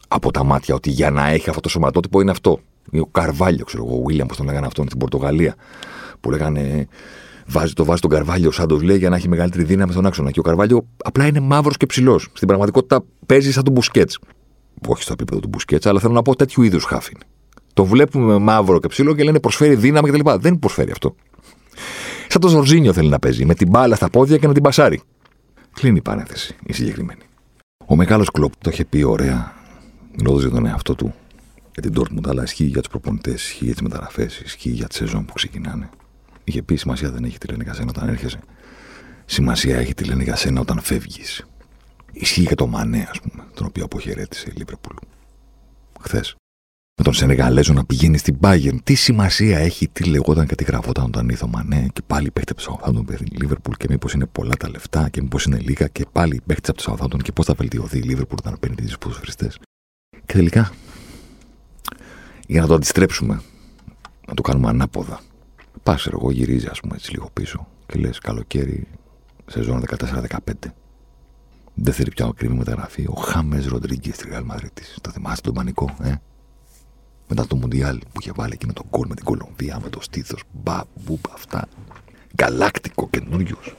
[0.08, 2.60] από τα μάτια ότι για να έχει αυτό το σωματότυπο είναι αυτό.
[3.02, 5.56] Ο Καρβάλιο, ξέρω εγώ, ο Βίλιαμ, πώς τον λέγανε αυτόν στην Πορτογαλία.
[6.20, 6.88] Που λέγανε
[7.48, 10.32] βάζει, το βάζει τον Καρβάλιο, σαν το λέει, για να έχει μεγαλύτερη δύναμη στον άξονα.
[10.32, 12.28] Και ο Καρβάλιο απλά είναι μαύρος και ψηλός.
[12.34, 14.20] Στην πραγματικότητα παίζει σαν τον Μπουσκέτς.
[14.88, 17.18] Όχι στο επίπεδο του Μπουσκέτς, αλλά θέλω να πω τέτοιου είδους χάφιν.
[17.74, 20.30] Το βλέπουμε με μαύρο και ψηλό και λένε προσφέρει δύναμη κτλ.
[20.40, 21.16] Δεν προσφέρει αυτό.
[22.28, 25.02] Σαν το Ζορζίνιο θέλει να παίζει, με την μπάλα στα πόδια και να την πασάρει.
[25.74, 27.22] Κλείνει η παρένθεση, η συγκεκριμένη.
[27.86, 29.54] Ο μεγάλος κλοπ το είχε πει ωραία,
[30.18, 31.14] μιλώντα για τον εαυτό του,
[31.74, 34.96] για την Dortmund, αλλά ισχύει για τους προπονητές, ισχύει για τις μεταγραφές, ισχύει για τη
[34.96, 35.90] σεζόν που ξεκινάνε.
[36.48, 38.40] Είχε πει σημασία δεν έχει τη λένε για σένα όταν έρχεσαι.
[39.26, 41.46] Σημασία έχει τη λένε για σένα όταν φεύγεις.
[42.12, 44.96] Ισχύει και το Μανέ, ας πούμε, τον οποίο αποχαιρέτησε η Λίβερπουλ.
[46.00, 46.36] Χθες.
[46.98, 48.78] Με τον Σενεγαλέζο να πηγαίνει στην Bayern.
[48.84, 52.54] Τι σημασία έχει, τι λεγόταν και τι γραφόταν όταν ήρθε ο Μανέ και πάλι παίχτε
[52.58, 55.88] από το Southampton η Λίβερπουλ και μήπως είναι πολλά τα λεφτά και μήπως είναι λίγα
[55.88, 58.98] και πάλι παίχτε από το Southampton και πώς θα βελτιωθεί η Λίβερπουλ όταν παίρνει τις
[58.98, 59.60] ποδοσφαιριστές.
[60.26, 60.72] Και τελικά,
[62.48, 63.42] για να το αντιστρέψουμε,
[64.28, 65.22] να το κάνουμε ανάποδα,
[65.88, 68.88] Πας, εγώ γυρίζει, ας πούμε, έτσι λίγο πίσω και λες καλοκαίρι,
[69.46, 70.74] σεζόν 14-15.
[71.74, 73.06] Δεν θέλει πια ακριβή μεταγραφή.
[73.10, 74.84] Ο Χάμες Ροντρίγκες στη Ρεάλ Μαδρίτη.
[75.02, 76.14] Το θυμάστε τον πανικό, ε;
[77.28, 80.44] Μετά το Μουντιάλ που είχε βάλει εκείνο τον κόλ με την Κολομβία, με το στήθος,
[80.52, 81.68] μπα, μπουπ, αυτά.
[82.40, 83.76] Γαλάκτικο καινούριος.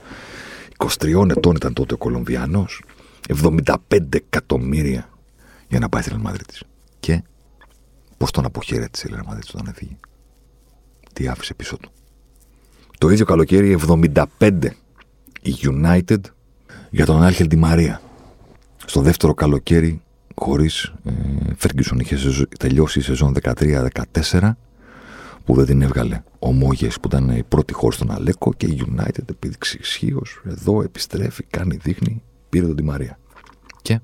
[0.76, 2.82] 23 ετών ήταν τότε ο Κολομβιανός.
[3.42, 3.74] 75
[4.10, 5.08] εκατομμύρια
[5.68, 6.58] για να πάει στη Ρεάλ Μαδρίτη.
[7.00, 7.22] Και
[8.16, 9.96] πώς τον αποχαιρέτησε η Ρεάλ Μαδρίτη όταν έφυγε;
[11.12, 11.90] Τι άφησε πίσω του;
[12.98, 14.50] Το ίδιο καλοκαίρι 75
[15.42, 16.20] η United
[16.90, 18.00] για τον Άρχελ Τη Μαρία.
[18.86, 20.02] Στο δεύτερο καλοκαίρι
[20.34, 21.12] χωρίς ε,
[21.60, 24.52] Ferguson είχε τελειώσει η σεζόν 13-14
[25.44, 28.82] που δεν την έβγαλε ο Μόγες που ήταν η πρώτη χώρα στον Αλέκο και η
[28.86, 33.18] United επίδειξε ισχύως εδώ επιστρέφει, κάνει, δείχνει, πήρε τον Τη Μαρία.
[33.82, 34.00] Και;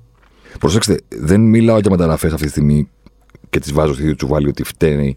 [0.59, 2.89] Προσέξτε, δεν μιλάω για μεταγραφές αυτή τη στιγμή
[3.55, 5.17] και τις βάζω στη ίδια τσουβάλι ότι φταίνει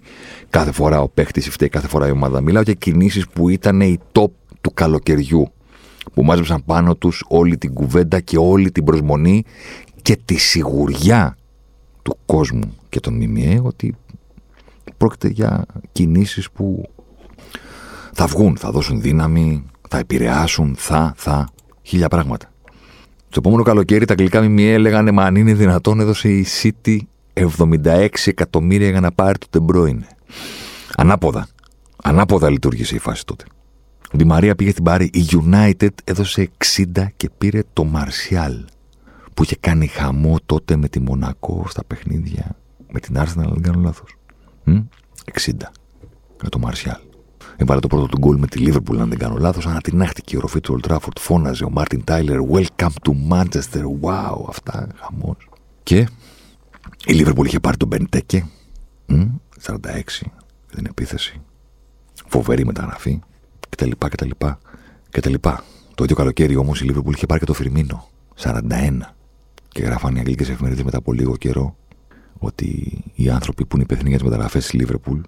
[0.49, 2.41] κάθε φορά ο παίχτης ή φταίει κάθε φορά η ομάδα.
[2.41, 4.29] Μιλάω για κινήσεις που ήταν οι top
[4.61, 5.51] του καλοκαιριού.
[6.13, 9.43] Που μάζεψαν πάνω τους όλη την κουβέντα και όλη την προσμονή
[10.01, 11.37] και τη σιγουριά
[12.01, 13.95] του κόσμου και των ΜΜΕ ότι
[14.97, 16.89] πρόκειται για κινήσεις που
[18.13, 21.49] θα βγουν, θα δώσουν δύναμη, θα επηρεάσουν, θα, θα,
[21.81, 22.51] χίλια πράγματα.
[23.29, 26.97] Στο επόμενο καλοκαίρι τα αγγλικά ΜΜΕ λέγανε Μα αν είναι δυνατόν έδωσε η City
[27.37, 30.07] 76 εκατομμύρια για να πάρει το Τεμπρόινε.
[30.95, 31.47] Ανάποδα.
[32.03, 33.45] Ανάποδα λειτουργήσε η φάση τότε.
[34.19, 35.09] Η Μαρία πήγε στην Πάρη.
[35.13, 36.49] Η United έδωσε
[36.95, 38.65] 60 και πήρε το Μαρσιάλ
[39.33, 42.55] που είχε κάνει χαμό τότε με τη Μονακό στα παιχνίδια.
[42.91, 44.15] Με την Arsenal, αν δεν κάνω λάθος.
[44.65, 45.51] 60
[46.41, 46.99] για το Μαρσιάλ.
[47.57, 49.65] Έβαλε το πρώτο του γκολ με τη Λίβερπουλ, αν δεν κάνω λάθος.
[49.65, 51.19] Ανατινάχτηκε η οροφή του Old Trafford.
[51.19, 52.39] Φώναζε ο Μάρτιν Τάιλερ.
[52.51, 53.83] Welcome to Manchester.
[54.01, 55.49] Wow, αυτά, χαμός.
[55.83, 56.07] Και
[57.05, 58.45] η Λίβερπουλ είχε πάρει τον Μπεντέκε.
[59.07, 59.75] 46
[60.75, 61.41] την επίθεση.
[62.27, 63.19] Φοβερή μεταγραφή.
[63.69, 63.91] Κτλ.
[63.97, 64.29] κτλ.
[65.09, 65.33] κτλ.
[65.95, 68.07] Το ίδιο καλοκαίρι όμως η Λίβερπουλ είχε πάρει και το Φιρμίνο.
[68.37, 68.59] 41.
[69.67, 71.75] Και γράφανε οι αγγλικές εφημερίδες μετά από λίγο καιρό
[72.37, 75.19] ότι οι άνθρωποι που είναι υπεύθυνοι για τις μεταγραφές της Λίβερπουλ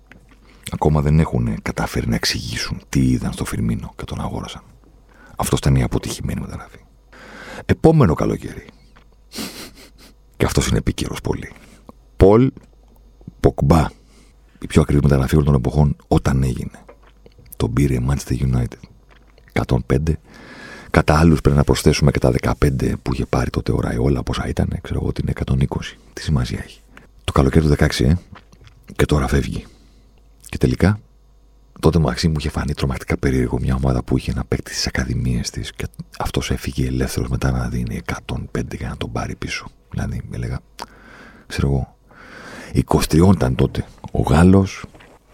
[0.71, 4.61] ακόμα δεν έχουν καταφέρει να εξηγήσουν τι είδαν στο Φιρμίνο και τον αγόρασαν.
[5.37, 6.79] Αυτό ήταν η αποτυχημένη μεταγραφή.
[7.65, 8.65] Επόμενο καλοκαίρι.
[10.39, 11.51] Και αυτός είναι επίκαιρος πολύ.
[12.17, 12.51] Πολ
[13.39, 13.87] Ποκμπά.
[14.61, 16.85] Η πιο ακριβή μεταγραφή όλων των εποχών όταν έγινε.
[17.57, 18.79] Τον πήρε η Manchester United.
[19.87, 19.97] 105.
[20.89, 24.47] Κατά άλλους πρέπει να προσθέσουμε και τα 15 που είχε πάρει τότε ο Ραϊόλα, πόσα
[24.47, 25.65] ήταν, ξέρω εγώ ότι είναι 120.
[26.13, 26.79] Τι σημασία έχει.
[27.23, 28.17] Το καλοκαίρι του 16, ε,
[28.95, 29.65] και τώρα φεύγει.
[30.49, 30.99] Και τελικά,
[31.79, 35.49] τότε μεταξύ μου είχε φανεί τρομακτικά περίεργο μια ομάδα που είχε να παίκτη στις ακαδημίες
[35.49, 35.87] της και
[36.19, 39.71] αυτός έφυγε ελεύθερος μετά να δίνει 105 για να τον πάρει πίσω.
[39.91, 40.59] Δηλαδή, έλεγα,
[41.47, 41.95] ξέρω εγώ,
[42.73, 43.85] 23 ήταν τότε.
[44.11, 44.85] Ο Γάλλος,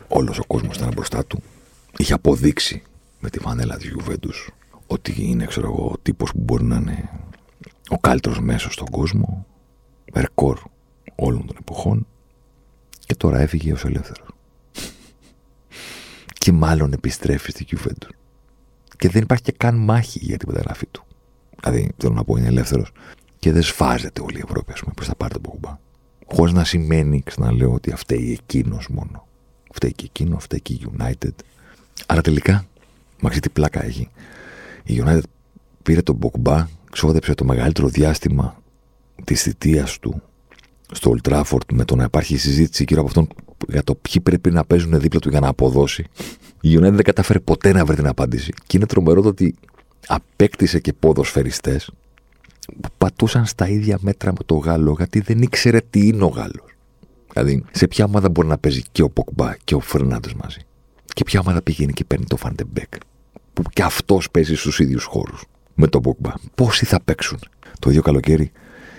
[0.07, 1.41] όλος ο κόσμος ήταν μπροστά του.
[1.97, 2.83] Είχε αποδείξει
[3.19, 4.49] με τη φανέλα της Γιουβέντους
[4.87, 7.09] ότι είναι, ξέρω εγώ, ο τύπος που μπορεί να είναι
[7.89, 9.45] ο καλύτερος μέσος στον κόσμο.
[10.13, 10.59] Ρεκόρ
[11.15, 12.07] όλων των εποχών.
[12.99, 14.35] Και τώρα έφυγε ως ελεύθερος
[16.45, 18.09] και μάλλον επιστρέφει στη Juventus.
[18.97, 21.05] Και δεν υπάρχει και καν μάχη για την μεταγραφή του.
[21.59, 22.91] Δηλαδή, θέλω να πω, είναι ελεύθερος
[23.45, 25.79] και δεν σφάζεται όλη η Ευρώπη, ας πούμε, προς τα πάρει τον Πογμπά.
[26.25, 29.27] Χωρίς να σημαίνει, ξαναλέω, ότι φταίει εκείνος μόνο.
[29.71, 31.33] Φταίει και εκείνο, φταίει και η United.
[32.05, 32.65] Άρα τελικά,
[33.21, 34.09] μαξί τι πλάκα έχει.
[34.83, 35.21] Η United
[35.83, 38.61] πήρε τον Πογμπά, ξόδεψε το μεγαλύτερο διάστημα
[39.23, 40.21] της θητείας του
[40.91, 43.27] στο Old Trafford με το να υπάρχει συζήτηση γύρω από αυτόν
[43.67, 46.05] για το ποιοι πρέπει να παίζουν δίπλα του για να αποδώσει.
[46.61, 48.53] Η United δεν κατάφερε ποτέ να βρει την απάντηση.
[48.67, 49.55] Και είναι τρομερό το ότι
[50.07, 51.95] απέκτησε και ποδοσφαιριστές που
[52.97, 56.75] πατούσαν στα ίδια μέτρα με το Γάλλο, γιατί δεν ήξερε τι είναι ο Γάλλος.
[57.33, 60.59] Δηλαδή, σε ποια ομάδα μπορεί να παίζει και ο Ποκμπά και ο Φερνάντες μαζί.
[61.13, 62.93] Και ποια ομάδα πηγαίνει και παίρνει το Φαν ντε Μπέικ,
[63.53, 65.43] που και αυτός παίζει στους ίδιους χώρους
[65.75, 66.31] με τον Ποκμπά.
[66.55, 67.39] Πόσοι θα παίξουν;
[67.79, 68.51] Το ίδιο καλοκαίρι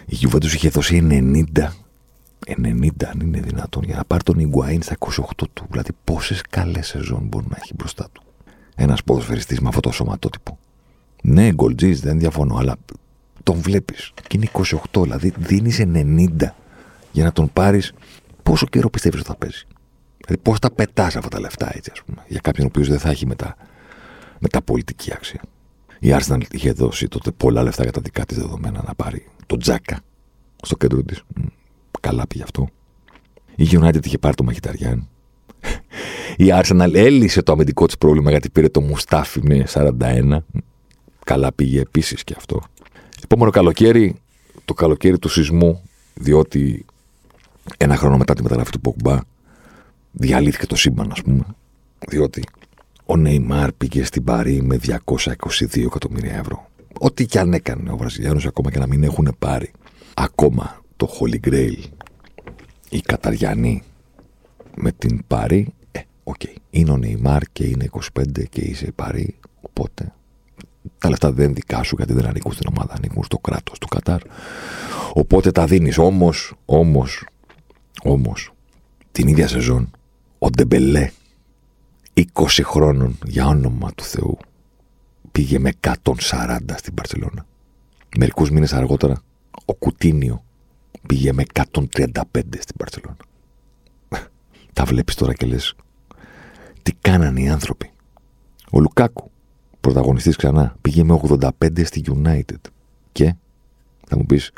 [0.07, 1.69] η Juventus είχε δώσει 90
[2.47, 5.67] 90 αν είναι δυνατόν για να πάρει τον Ιγκουαΐν στα 28 του.
[5.71, 8.23] Δηλαδή πόσες καλές σεζόν μπορεί να έχει μπροστά του.
[8.75, 10.59] Ένας ποδοσφαιριστής με αυτό το σωματότυπο.
[11.23, 12.77] Ναι, γκολτζής, δεν διαφωνώ, αλλά
[13.47, 14.13] τον βλέπεις.
[14.27, 14.49] Και είναι
[14.93, 16.55] 28, δηλαδή δίνεις 90
[17.13, 17.93] για να τον πάρεις.
[18.43, 19.65] Πόσο καιρό πιστεύεις ότι θα παίζει;
[20.25, 22.99] Δηλαδή πώς τα πετάς αυτά τα λεφτά έτσι, ας πούμε, για κάποιον ο οποίος δεν
[22.99, 23.57] θα έχει μετά,
[24.39, 25.41] μετά πολιτική άξια.
[26.01, 29.59] Η Arsenal είχε δώσει τότε πολλά λεφτά για τα δικά της δεδομένα να πάρει τον
[29.59, 30.01] Τζάκα
[30.63, 31.23] στο κέντρο της.
[32.01, 32.69] Καλά πήγε αυτό.
[33.57, 35.09] Η United είχε πάρει το Μαχηταριάν.
[36.37, 40.39] Η Arsenal έλυσε το αμυντικό της πρόβλημα γιατί πήρε το Μουστάφι με 41.
[41.25, 42.61] Καλά πήγε επίσης και αυτό.
[43.23, 44.17] Επόμενο καλοκαίρι,
[44.65, 45.83] το καλοκαίρι του σεισμού,
[46.15, 46.85] διότι
[47.77, 49.19] ένα χρόνο μετά τη μεταγραφή του Ποκμπά
[50.13, 51.47] διαλύθηκε το σύμπαν, ας πούμε.
[52.09, 52.45] Διότι
[53.07, 56.71] ο Νεϊμάρ πήγε στην Παρί με 222 εκατομμύρια ευρώ.
[56.99, 59.71] Ό,τι και αν έκανε ο Βραζιλιάνος, ακόμα και να μην έχουν πάρει
[60.15, 61.83] ακόμα το Holy Grail
[62.89, 63.83] οι Καταριανοί
[64.77, 66.35] με την Παρί, ε, ok.
[66.39, 66.55] Okay.
[66.71, 70.13] Είναι ο Νεϊμάρ και είναι 25 και είσαι η Παρί, οπότε
[70.99, 74.21] τα λεφτά δεν δικά σου γιατί δεν ανήκουν στην ομάδα, ανήκουν στο κράτος του Κατάρ.
[75.13, 75.99] Οπότε τα δίνεις.
[75.99, 77.27] Όμως, όμως,
[78.03, 78.53] όμως,
[79.13, 79.91] την ίδια σεζόν,
[80.39, 81.11] ο Ντεμπελέ,
[82.15, 82.23] 20
[82.63, 84.39] χρόνων για όνομα του Θεού,
[85.33, 87.47] πήγε με 140 στην Παρσελώνα.
[88.19, 89.23] Μερικούς μήνες αργότερα,
[89.65, 90.45] ο Κουτίνιο
[91.07, 93.17] πήγε με 135 στην Παρσελόνα.
[94.73, 95.75] Τα βλέπεις τώρα και λες
[96.83, 97.91] τι κάνανε οι άνθρωποι.
[98.71, 99.31] Ο Λουκάκου,
[99.87, 101.49] πρωταγωνιστής ξανά, πήγε με 85
[101.85, 102.71] στη United.
[103.13, 103.35] Και
[104.09, 104.51] θα μου πεις,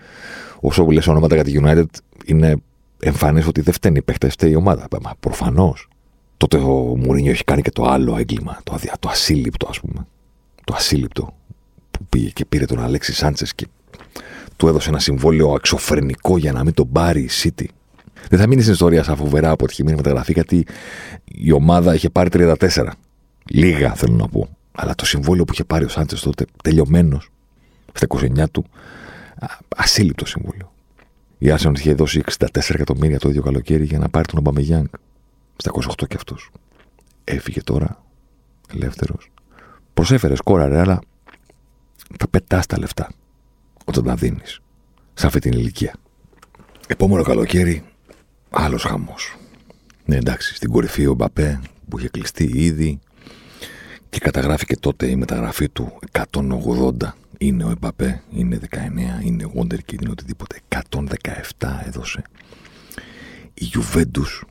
[0.61, 1.85] όσο λες ονόματα για τη United,
[2.25, 2.57] είναι
[3.01, 4.87] εμφανές ότι δεν φταίνει οι παίχτες, φταίει η ομάδα.
[5.03, 5.89] Μα προφανώς.
[6.37, 10.07] Τότε ο Μουρίνιο έχει κάνει και το άλλο έγκλημα, το, αδια, το ασύλληπτο ας πούμε.
[10.65, 11.35] Το ασύλληπτο
[11.91, 13.67] που πήγε και πήρε τον Αλέξη Σάντσες και
[14.57, 17.67] του έδωσε ένα συμβόλαιο αξιοφρενικό για να μην τον πάρει η City.
[18.29, 20.67] Δεν θα μείνει στην ιστορία σαν φοβερά αποτυχημένη μεταγραφή, γιατί
[21.25, 22.57] η ομάδα είχε πάρει 34.
[23.51, 24.58] Λίγα θέλω να πω.
[24.81, 27.31] Αλλά το συμβόλαιο που είχε πάρει ο Σάντσες τότε, τελειωμένος,
[27.93, 28.65] στα 29 του,
[29.77, 30.73] ασύλληπτο συμβόλαιο.
[31.39, 34.87] Η Arsenal είχε δώσει 64 εκατομμύρια το ίδιο καλοκαίρι για να πάρει τον Ομπαμεγιάνγκ.
[35.57, 36.51] Στα 28 κι αυτός.
[37.25, 38.05] Έφυγε τώρα,
[38.75, 39.31] ελεύθερος.
[39.95, 41.01] Προσέφερε σκόρα, ρε, αλλά
[42.19, 43.11] θα πετάς τα λεφτά
[43.85, 44.61] όταν τα δίνεις
[45.15, 45.95] σε αυτή την ηλικία.
[46.87, 47.85] Επόμενο καλοκαίρι,
[48.51, 49.37] άλλος χαμός.
[50.05, 53.01] Ναι, εντάξει, στην κορυφή ο Μπαπέ που είχε κλειστεί ήδη
[54.11, 55.99] και καταγράφηκε τότε η μεταγραφή του
[56.31, 56.91] 180.
[57.39, 60.61] Είναι ο Εμπαπέ, είναι 19, είναι Wonderkid, είναι οτιδήποτε.
[60.69, 61.07] 117
[61.87, 62.23] έδωσε
[63.55, 64.47] η Juventus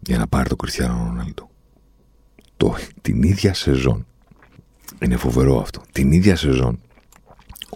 [0.00, 1.50] για να πάρει τον Κριστιανό Ρονάλντο.
[2.56, 4.06] Το, την ίδια σεζόν.
[5.02, 5.80] Είναι φοβερό αυτό.
[5.92, 6.80] Την ίδια σεζόν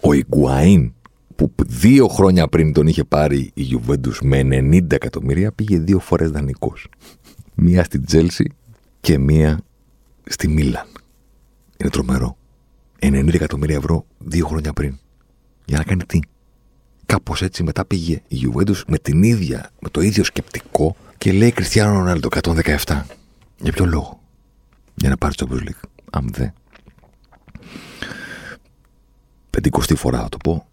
[0.01, 0.91] ο Ιγκουαΐν
[1.35, 6.31] που δύο χρόνια πριν τον είχε πάρει η Juventus με 90 εκατομμύρια πήγε δύο φορές
[6.31, 6.87] δανεικός.
[7.55, 8.51] Μία στην Τζέλσι
[9.01, 9.59] και μία
[10.23, 10.87] στη Μίλαν.
[11.77, 12.37] Είναι τρομερό.
[12.99, 14.99] 90 εκατομμύρια ευρώ δύο χρόνια πριν.
[15.65, 16.19] Για να κάνει τι;
[17.05, 21.51] Κάπως έτσι μετά πήγε η Juventus με την ίδια, με το ίδιο σκεπτικό και λέει
[21.51, 23.01] Κριστιανό Ρονάλντο 117.
[23.57, 24.21] Για ποιο λόγο;
[24.95, 25.89] Για να πάρει το Champions League.
[26.11, 26.53] Αν δεν.
[29.49, 30.65] Πεντηκοστή φορά θα το πω.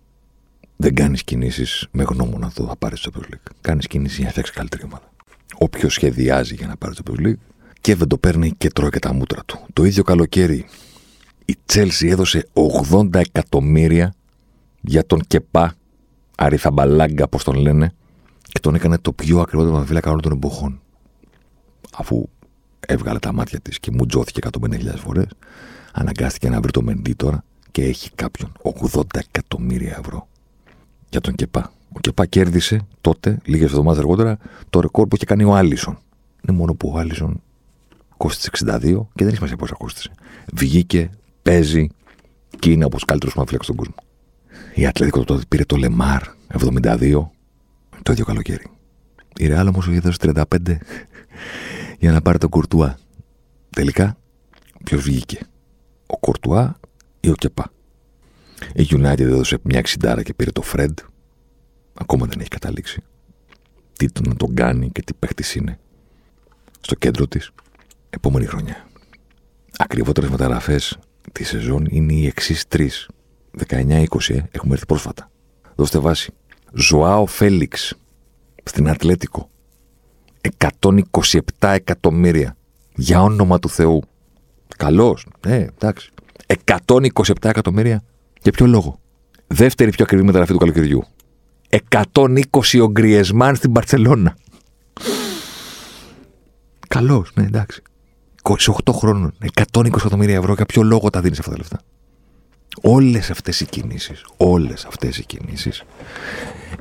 [0.77, 3.53] Δεν κάνεις κινήσεις με γνώμονα το θα πάρεις το Champions League.
[3.61, 5.13] Κάνεις κινήσει για να φτιάξεις καλύτερη ομάδα.
[5.59, 7.58] Όποιος σχεδιάζει για να πάρει το Champions League και
[7.95, 9.59] δεν το παίρνει και τρώει και τα μούτρα του.
[9.73, 10.67] Το ίδιο καλοκαίρι
[11.45, 12.49] η Τσέλσι έδωσε
[12.91, 14.15] 80 εκατομμύρια
[14.81, 15.75] για τον Κεπά
[16.37, 17.95] Αριθαμπαλάγκα, όπως τον λένε,
[18.43, 20.81] και τον έκανε το πιο ακριβό τερματοφύλακα όλων των εποχών.
[21.97, 22.29] Αφού
[22.81, 25.27] έβγαλε τα μάτια της και μου τζώθηκε 150.000 φορές,
[25.93, 28.53] αναγκάστηκε να βρει το Μεντί τώρα και έχει κάποιον
[28.93, 30.29] 80 εκατομμύρια ευρώ
[31.11, 31.73] για τον Κεπά.
[31.93, 34.39] Ο Κεπά κέρδισε τότε, λίγες εβδομάδες αργότερα,
[34.71, 35.99] το ρεκόρ που είχε κάνει ο Άλισον.
[36.49, 37.43] Είναι μόνο που ο Άλισον
[38.19, 38.81] κόστησε 62
[39.15, 40.11] και δεν έχει σημασία πόσα κόστησε.
[40.53, 41.11] Βγήκε,
[41.43, 41.87] παίζει
[42.59, 43.95] και είναι από του καλύτερου μαφυλάκου στον κόσμο.
[44.75, 46.23] Η Ατλέτικο τότε πήρε το Λεμάρ
[46.59, 47.27] 72
[48.03, 48.67] το ίδιο καλοκαίρι.
[49.37, 50.43] Η Ρεάλ όμως έδωσε 35
[52.01, 52.99] για να πάρει τον Κουρτουά.
[53.71, 54.17] Τελικά,
[54.85, 55.39] ποιος βγήκε,
[56.07, 56.81] ο Κουρτουά
[57.21, 57.73] ή ο Κεπά;
[58.75, 60.99] Η United έδωσε μια εξιντάρα και πήρε το Φρεντ.
[61.95, 63.03] Ακόμα δεν έχει καταλήξει.
[63.93, 65.79] Τι τον να τον κάνει και τι παίχτης είναι.
[66.81, 67.51] Στο κέντρο της,
[68.11, 68.87] επόμενη χρονιά.
[69.79, 70.99] Ακριβότερες μεταγραφές
[71.33, 73.09] τη σεζόν είναι οι εξής τρεις.
[73.51, 75.31] 19-20, ε, έχουμε έρθει πρόσφατα.
[75.75, 76.33] Δώστε βάση.
[76.73, 77.95] Ζωάο Φέληξ
[78.65, 79.51] στην Ατλέτικο.
[80.57, 82.57] 127 εκατομμύρια.
[82.95, 84.03] Για όνομα του Θεού.
[84.77, 85.27] Καλός.
[85.47, 86.11] Ναι, εντάξει.
[86.65, 88.03] 127 εκατομμύρια.
[88.43, 89.01] Για ποιο λόγο;
[89.47, 91.05] Δεύτερη πιο ακριβή μεταγραφή του καλοκαιριού.
[91.89, 94.37] 120 ο Γκριεσμάν στην Παρσελώνα.
[96.89, 97.83] Καλός, ναι, εντάξει.
[98.43, 99.35] 28 χρόνων,
[99.73, 100.55] 120 εκατομμύρια ευρώ.
[100.55, 101.81] Για ποιο λόγο τα δίνεις αυτά τα λεφτά;
[102.83, 105.85] Όλες αυτές οι κινήσεις, όλες αυτές οι κινήσεις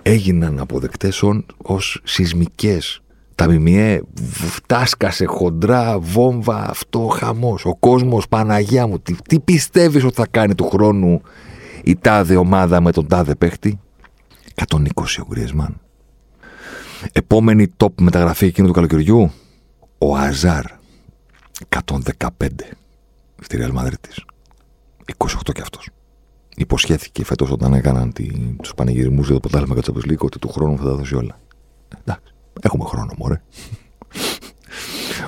[0.02, 1.24] έγιναν αποδεκτές
[1.58, 3.02] ως σεισμικές.
[3.36, 7.65] Τα ΜΜΕ φτάσκασε χοντρά, βόμβα, αυτό χαμός.
[7.65, 11.22] Ο κόσμος, Παναγιά μου, τι, τι πιστεύεις ότι θα κάνει του χρόνου
[11.84, 13.80] η τάδε ομάδα με τον τάδε παίχτη;
[14.56, 14.88] 120
[15.22, 15.80] ο Γκριεσμάν.
[17.12, 19.32] Επόμενη top μεταγραφή εκείνου του καλοκαιριού,
[19.98, 20.77] ο Αζάρ.
[21.70, 22.30] 115
[23.41, 23.93] στη Real Madrid
[25.17, 25.89] 28 κι αυτός.
[26.56, 28.13] Υποσχέθηκε φέτος όταν έκαναν
[28.62, 31.39] τους πανηγυρισμούς για το πρωτάθλημα Κατσαπεσλίκ ότι του χρόνου θα τα δώσει όλα.
[32.00, 33.41] Εντάξει, έχουμε χρόνο, μωρέ.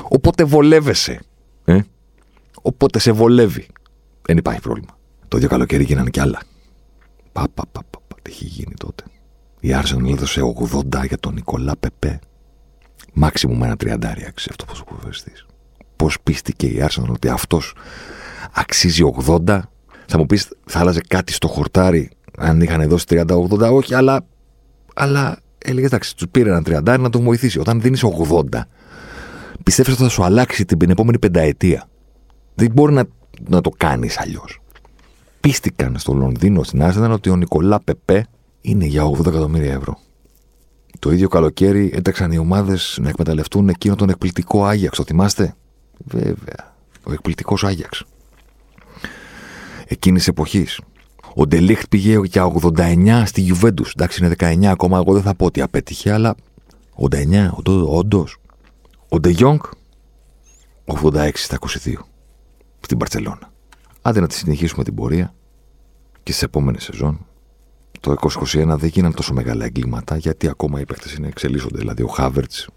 [0.09, 1.21] Οπότε βολεύεσαι.
[1.65, 1.81] Ε;
[2.61, 3.67] Οπότε σε βολεύει.
[4.21, 4.97] Δεν υπάρχει πρόβλημα.
[5.27, 6.41] Το ίδιο καλοκαίρι γίνανε κι άλλα.
[7.31, 9.03] Πα, πα, πα, πα, πα τι έχει γίνει τότε.
[9.59, 12.19] Η Arsenal έδωσε 80 για τον Νικολά Πεπέ.
[13.13, 14.85] Μάξιμου με ένα τριαντάρι άξιζε αυτό που σου
[16.03, 17.75] Πώς πίστηκε η Arsenal ότι αυτός
[18.51, 19.59] αξίζει 80.
[20.05, 23.71] Θα μου πεις, θα άλλαζε κάτι στο χορτάρι αν είχαν δώσει 30-80.
[23.71, 24.25] Όχι, αλλά,
[24.93, 27.59] αλλά έλεγε εντάξει, τους πήρε ένα 30 να τον βοηθήσει.
[27.59, 28.43] Όταν δίνεις 80,
[29.63, 31.89] πιστεύεις ότι θα σου αλλάξει την επόμενη πενταετία.
[32.55, 33.03] Δεν μπορεί να,
[33.47, 34.62] να το κάνεις αλλιώς.
[35.39, 38.25] Πίστηκαν στο Λονδίνο στην Arsenal ότι ο Νικολά Πεπέ
[38.62, 39.99] είναι για 80 εκατομμύρια ευρώ.
[40.99, 44.97] Το ίδιο καλοκαίρι έτρεξαν οι ομάδες να εκμεταλλευτούν εκείνο τον εκπληκτικό Άγιαξ.
[44.97, 45.55] Το θυμάστε;
[46.05, 46.75] Βέβαια.
[47.03, 48.03] Ο εκπληκτικός Άγιαξ.
[49.88, 50.79] Εκείνης εποχής.
[51.35, 53.91] Ο Ντελίχτ πήγε για 89 στη Γιουβέντους.
[53.91, 54.97] Εντάξει, είναι 19 ακόμα.
[54.97, 56.35] Εγώ δεν θα πω ότι απέτυχε, αλλά
[56.95, 57.51] 89,
[57.85, 58.38] όντως.
[59.09, 59.33] Ο Ντε
[60.85, 61.93] 86 στα 22
[62.79, 63.51] στην Παρσελώνα.
[64.01, 65.33] Άντε να τη συνεχίσουμε την πορεία
[66.23, 67.25] και στις επόμενες σεζόν.
[67.99, 71.77] Το 2021 δεν γίνανε τόσο μεγάλα εγκλήματα γιατί ακόμα οι παίχτε είναι εξελίσσονται.
[71.77, 72.67] Δηλαδή ο Χάβερτς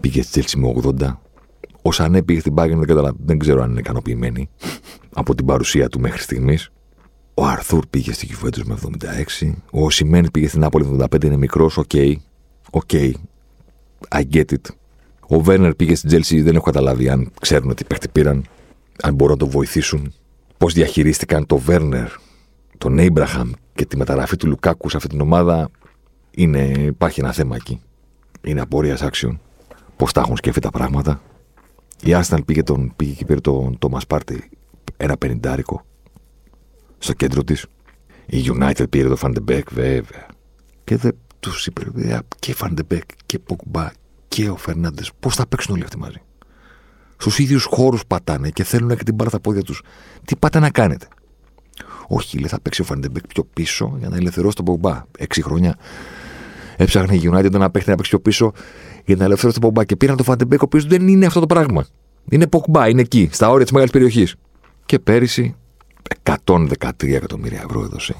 [0.00, 1.18] πήγε στη Τσέλσι με 80.
[1.82, 4.48] Ο Σανέ πήγε στην Bayern, δεν, δεν ξέρω αν είναι ικανοποιημένοι
[5.14, 6.70] από την παρουσία του μέχρι στιγμής.
[7.34, 8.78] Ο Αρθούρ πήγε στη Juventus με
[9.40, 9.52] 76.
[9.70, 11.24] Ο Οσιμέν πήγε στην Νάπολη 75.
[11.24, 11.76] Είναι μικρός.
[11.76, 11.90] Ok.
[11.92, 12.14] Okay.
[12.70, 12.82] Ok.
[12.92, 13.12] Okay.
[14.08, 14.74] I get it.
[15.28, 18.44] Ο Βέρνερ πήγε στην Τσέλσι, δεν έχω καταλάβει αν ξέρουν ότι τι παίχτη πήραν,
[19.02, 20.12] αν μπορούν να το βοηθήσουν.
[20.56, 22.08] Πώς διαχειρίστηκαν το Βέρνερ,
[22.78, 25.70] τον Έιμπραχαμ και τη μεταγραφή του Λουκάκου σε αυτή την ομάδα.
[26.30, 27.80] Είναι, υπάρχει ένα θέμα εκεί.
[28.42, 29.40] Είναι απορίας άξιον.
[29.96, 31.20] Πώς τα έχουν σκεφτεί τα πράγματα.
[32.02, 34.50] Η Άρσεναλ πήγε, τον, πήγε και πήρε τον Τόμα Πάρτι
[34.96, 35.84] ένα πενιντάρικο
[36.98, 37.66] στο κέντρο της.
[38.26, 40.26] Η United πήρε τον Φαν ντε Μπέικ, βέβαια.
[40.84, 41.82] Και δεν τους είπε,
[42.38, 43.90] και Φαν ντε Μπέικ και Ποκμπά
[44.28, 45.02] και ο Φερνάντε.
[45.20, 46.22] Πώς θα παίξουν όλοι αυτοί μαζί.
[47.16, 49.82] Στους ίδιους χώρους πατάνε και θέλουν και την μπάλα στα πόδια τους.
[50.24, 51.08] Τι πάτε να κάνετε.
[52.08, 55.02] Όχι, λέει, θα παίξει ο Φαν ντε Μπέικ πιο πίσω για να ελευθερώσει τον Ποκμπά.
[55.18, 55.76] Έξι χρόνια
[56.76, 58.52] έψαχνε η United να παίξει να παίξει πιο πίσω
[59.06, 59.84] για να ελευθερώσει τον Ποκμπά.
[59.84, 61.86] Και πήραν τον Φαν ντε Μπέικ, ο οποίος δεν είναι αυτό το πράγμα.
[62.30, 64.34] Είναι Ποκμπά, είναι εκεί, στα όρια της μεγάλης περιοχής.
[64.86, 65.54] Και πέρυσι
[66.22, 68.14] 113 εκατομμύρια ευρώ έδωσε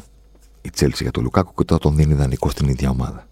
[0.62, 3.28] η Τσέλσι για τον Λουκάκου και τώρα τον δίνει δανεικό στην ίδια ομάδα.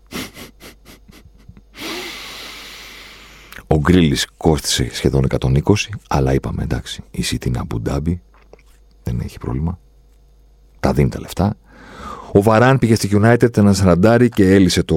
[3.67, 5.61] Ο Γκρίλις κόστησε σχεδόν 120,
[6.09, 8.23] αλλά είπαμε εντάξει, η City είναι Αμπουντάμπι,
[9.03, 9.79] δεν έχει πρόβλημα.
[10.81, 11.57] Τα δίνει τα λεφτά.
[12.33, 14.97] Ο Βαράν πήγε στη United ένα σαραντάρι και έλυσε το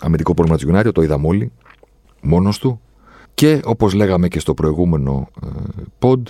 [0.00, 1.52] αμυντικό πρόβλημα της United, το είδαμε όλοι,
[2.20, 2.80] μόνος του.
[3.34, 5.48] Και όπως λέγαμε και στο προηγούμενο ε,
[5.98, 6.22] pod,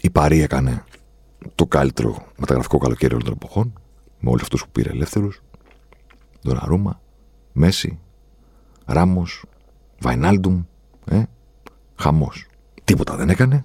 [0.00, 0.84] η Παρή έκανε
[1.54, 3.72] το καλύτερο μεταγραφικό καλοκαίρι όλων των εποχών,
[4.20, 5.42] με όλους αυτούς που πήρε ελεύθερους.
[6.42, 7.00] Δοναρούμα,
[7.52, 7.98] Μέση,
[8.84, 9.26] Ράμο,
[9.98, 10.62] Βαϊνάλντουμ,
[11.04, 11.22] ε,
[11.96, 12.46] χαμός.
[12.84, 13.64] Τίποτα δεν έκανε.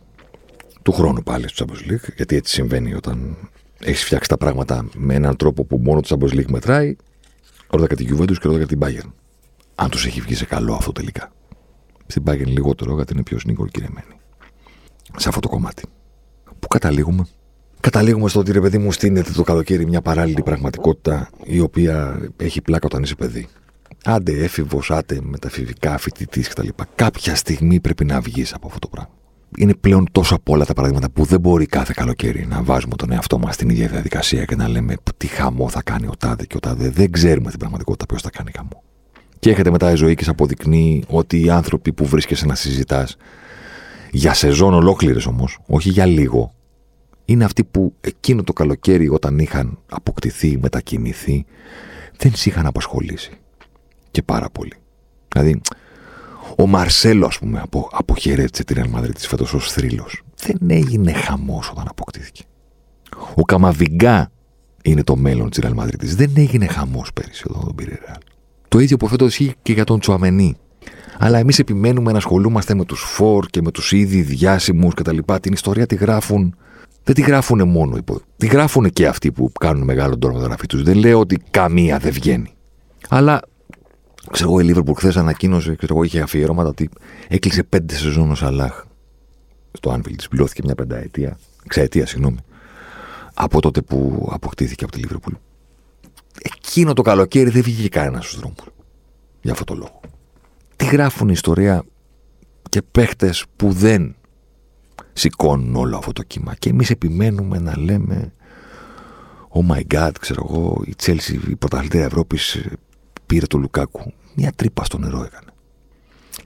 [0.81, 3.37] Του χρόνου πάλι στο Champions League, γιατί έτσι συμβαίνει όταν
[3.83, 6.95] έχεις φτιάξει τα πράγματα με έναν τρόπο που μόνο το Champions League μετράει.
[7.67, 9.11] Ρώτα για την Juventus και ρώτα για την Bayern.
[9.75, 11.31] Αν τους έχει βγει σε καλό αυτό τελικά.
[12.07, 14.19] Στην Bayern λιγότερο, γιατί είναι πιο νοικοκυρεμένη.
[15.17, 15.83] Σε αυτό το κομμάτι.
[16.59, 17.25] Πού καταλήγουμε;
[17.81, 22.61] Καταλήγουμε στο ότι ρε παιδί μου στείνεται το καλοκαίρι μια παράλληλη πραγματικότητα η οποία έχει
[22.61, 23.47] πλάκα όταν είσαι παιδί.
[24.03, 26.67] Άντε έφηβος, άτε μεταφηβικά, φοιτητής κτλ.
[26.95, 29.13] Κάποια στιγμή πρέπει να βγεις από αυτό το πράγμα.
[29.57, 33.11] Είναι πλέον τόσο από όλα τα παραδείγματα που δεν μπορεί κάθε καλοκαίρι να βάζουμε τον
[33.11, 36.57] εαυτό μας στην ίδια διαδικασία και να λέμε τι χαμό θα κάνει ο τάδε και
[36.57, 36.89] ο τάδε.
[36.89, 38.83] Δεν ξέρουμε την πραγματικότητα ποιος θα κάνει χαμό.
[39.39, 43.17] Και έρχεται μετά η ζωή και σε αποδεικνύει ότι οι άνθρωποι που βρίσκεσαι να συζητάς
[44.11, 46.53] για σεζόν ολόκληρες όμως, όχι για λίγο,
[47.25, 51.45] είναι αυτοί που εκείνο το καλοκαίρι όταν είχαν αποκτηθεί, μετακινηθεί,
[52.17, 53.31] δεν σε είχαν απασχολήσει.
[54.11, 54.73] Και πάρα πολύ.
[55.27, 55.61] Δηλαδή,
[56.57, 60.21] ο Μαρσέλο, ας πούμε, απο, αποχαιρέτησε τη Real Madrid φέτος ως θρύλος.
[60.35, 62.43] Δεν έγινε χαμός όταν αποκτήθηκε.
[63.35, 64.31] Ο Καμαβιγκά
[64.83, 65.99] είναι το μέλλον της Real Madrid.
[65.99, 68.21] Δεν έγινε χαμός πέρυσι όταν τον πήρε Real.
[68.67, 70.55] Το ίδιο που φέτος ισχύει και για τον Τσουαμενί.
[71.19, 75.17] Αλλά εμείς επιμένουμε να ασχολούμαστε με τους φορ και με τους ήδη διάσημους κτλ.
[75.41, 76.55] Την ιστορία τη γράφουν
[77.03, 78.19] δεν τη γράφουν μόνο υπό.
[78.37, 80.83] Τη γράφουν και αυτοί που κάνουν μεγάλο τόνο με γραφή τους.
[80.83, 82.53] Δεν λέω ότι καμία δεν βγαίνει.
[83.09, 83.41] Αλλά
[84.31, 86.89] ξέρω εγώ, η Λίβερπουλ χθες ανακοίνωσε, ξέρω εγώ, είχε αφιερώματα ότι
[87.27, 88.83] έκλεισε πέντε σεζόν ω Αλάχ.
[89.71, 92.37] Στο Άνφιλ της πληρώθηκε μια πενταετία, εξαετία, συγγνώμη,
[93.33, 95.33] από τότε που αποκτήθηκε από τη Λίβερπουλ.
[96.41, 98.57] Εκείνο το καλοκαίρι δεν βγήκε κανένας στους δρόμους.
[99.41, 99.99] Για αυτό το λόγο.
[100.75, 101.83] Τι γράφουν ιστορία
[102.69, 104.15] και παίχτες που δεν
[105.13, 106.55] σηκώνουν όλο αυτό το κύμα.
[106.55, 108.33] Και εμείς επιμένουμε να λέμε
[109.53, 112.65] Oh my god, ξέρω εγώ, η Τσέλσι, η πρωταθλητή Ευρώπης,
[113.31, 114.13] πήρε το Λουκάκου.
[114.35, 115.51] Μια τρύπα στο νερό έκανε.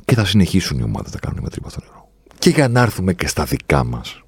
[0.06, 2.10] Και θα συνεχίσουν οι ομάδες να κάνουν μια τρύπα στο νερό.
[2.40, 4.24] Και για να έρθουμε και στα δικά μας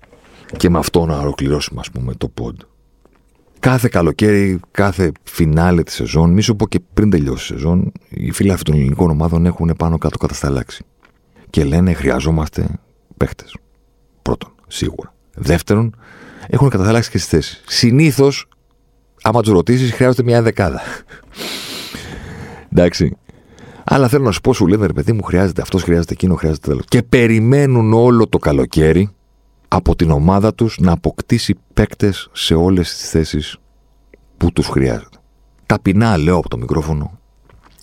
[0.58, 2.60] και με αυτό να ολοκληρώσουμε, ας πούμε, το πόντ.
[3.60, 8.32] Κάθε καλοκαίρι, κάθε φινάλε της σεζόν, μη σου πω και πριν τελειώσει η σεζόν, οι
[8.32, 10.86] φίλοι των ελληνικών ομάδων έχουν πάνω κάτω κατασταλάξει.
[11.50, 12.68] Και λένε χρειαζόμαστε
[13.18, 13.56] παίχτες.
[14.22, 15.14] Πρώτον, σίγουρα.
[15.34, 15.96] Δεύτερον,
[16.48, 17.64] έχουν κατασταλάξει και στις θέσεις.
[17.68, 18.48] Συνήθως,
[19.22, 20.82] άμα τους ρωτήσεις, χρειάζεται μια δεκάδα.
[22.78, 23.18] Εντάξει.
[23.84, 26.68] Αλλά θέλω να σου πω, σου λένε ρε παιδί μου, χρειάζεται αυτός, χρειάζεται εκείνο, χρειάζεται
[26.68, 26.82] τέλο.
[26.88, 29.10] Και περιμένουν όλο το καλοκαίρι
[29.68, 33.58] από την ομάδα τους να αποκτήσει παίκτες σε όλες τις θέσεις
[34.38, 35.18] που τους χρειάζεται.
[35.66, 37.20] Ταπεινά λέω από το μικρόφωνο,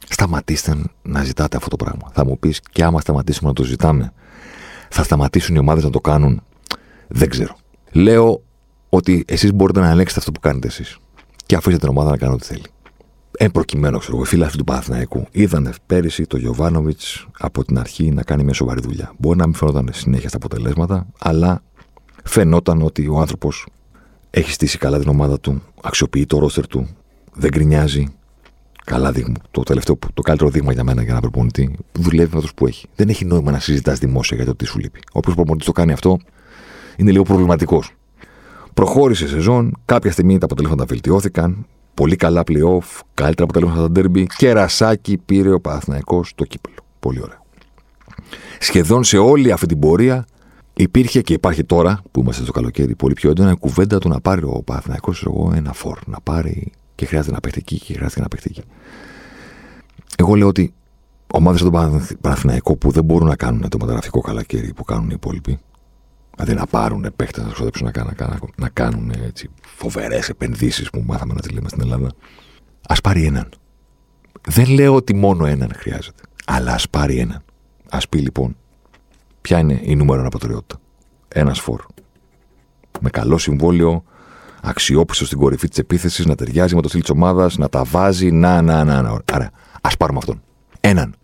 [0.08, 2.10] σταματήστε να ζητάτε αυτό το πράγμα.
[2.12, 4.12] Θα μου πεις, και άμα σταματήσουμε να το ζητάμε,
[4.88, 6.42] θα σταματήσουν οι ομάδες να το κάνουν;
[7.08, 7.56] Δεν ξέρω.
[7.92, 8.42] Λέω
[8.88, 10.98] ότι εσείς μπορείτε να ελέγξετε αυτό που κάνετε εσείς.
[11.46, 12.64] Και αφήσετε την ομάδα να κάνει ό,τι θέλει.
[13.38, 18.10] Εν προκειμένου, ξέρω εγώ, φίλοι αυτού του Παναθηναϊκού είδαν πέρυσι το Γιωβάνοβιτς από την αρχή
[18.10, 19.12] να κάνει μια σοβαρή δουλειά.
[19.18, 21.62] Μπορεί να μην φαινόταν συνέχεια στα αποτελέσματα, αλλά
[22.24, 23.66] φαινόταν ότι ο άνθρωπος
[24.30, 26.88] έχει στήσει καλά την ομάδα του, αξιοποιεί το ρόστερ του,
[27.32, 28.12] δεν γκρινιάζει,
[28.84, 29.34] Καλά δείγμα.
[29.50, 32.86] Το, τελευταίο, το καλύτερο δείγμα για μένα για ένα προπονητή δουλεύει με του που έχει.
[32.94, 35.00] Δεν έχει νόημα να συζητάς δημόσια για το τι σου λείπει.
[35.12, 36.18] Όποιο προπονητής το κάνει αυτό
[36.96, 37.92] είναι λίγο προβληματικός.
[38.74, 41.66] Προχώρησε σεζόν, κάποια στιγμή τα αποτελέσματα βελτιώθηκαν.
[41.94, 46.76] Πολύ καλά playoff, καλύτερα αποτελέσματα στα ντέρμπι και ρασάκι πήρε ο Παναθηναϊκός το κύπελο.
[47.00, 47.42] Πολύ ωραία.
[48.58, 50.26] Σχεδόν σε όλη αυτή την πορεία
[50.74, 54.42] υπήρχε και υπάρχει τώρα, που είμαστε στο καλοκαίρι, πολύ πιο έντονα κουβέντα του να πάρει
[54.44, 55.12] ο Παναθυναϊκό
[55.54, 55.98] ένα φόρ.
[56.06, 58.62] Να πάρει και χρειάζεται να παίχτη εκεί και χρειάζεται να παίχτη εκεί.
[60.16, 60.74] Εγώ λέω ότι
[61.32, 65.14] ομάδες σαν τον Παναθηναϊκό που δεν μπορούν να κάνουν το μεταγραφικό καλοκαίρι που κάνουν οι
[65.14, 65.58] υπόλοιποι,
[66.36, 69.12] δηλαδή να πάρουν παίχτες να ξοδέψουν να κάνουν, να, να κάνουν
[69.76, 72.12] φοβερές επενδύσεις που μάθαμε να τις λέμε στην Ελλάδα,
[72.88, 73.48] ας πάρει έναν.
[74.48, 77.42] Δεν λέω ότι μόνο έναν χρειάζεται, αλλά ας πάρει έναν.
[77.90, 78.56] Α πει λοιπόν,
[79.40, 80.80] ποια είναι η νούμερο ένα προτεραιότητα.
[81.28, 81.80] Ένας φόρ.
[83.00, 84.04] Με καλό συμβόλαιο,
[84.62, 88.30] αξιόπιστο στην κορυφή της επίθεσης, να ταιριάζει με το στυλ της ομάδας, να τα βάζει.
[88.30, 89.20] Να, να, να, να.
[89.32, 90.42] Άρα, ας πάρουμε αυτόν.
[90.80, 91.14] Έναν.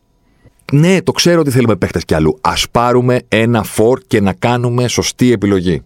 [0.72, 2.38] Ναι, το ξέρω ότι θέλουμε παίχτε κι αλλού.
[2.40, 5.82] Α πάρουμε ένα φόρ και να κάνουμε σωστή επιλογή.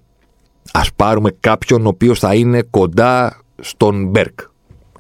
[0.73, 4.39] Α πάρουμε κάποιον ο οποίος θα είναι κοντά στον Μπέρκ,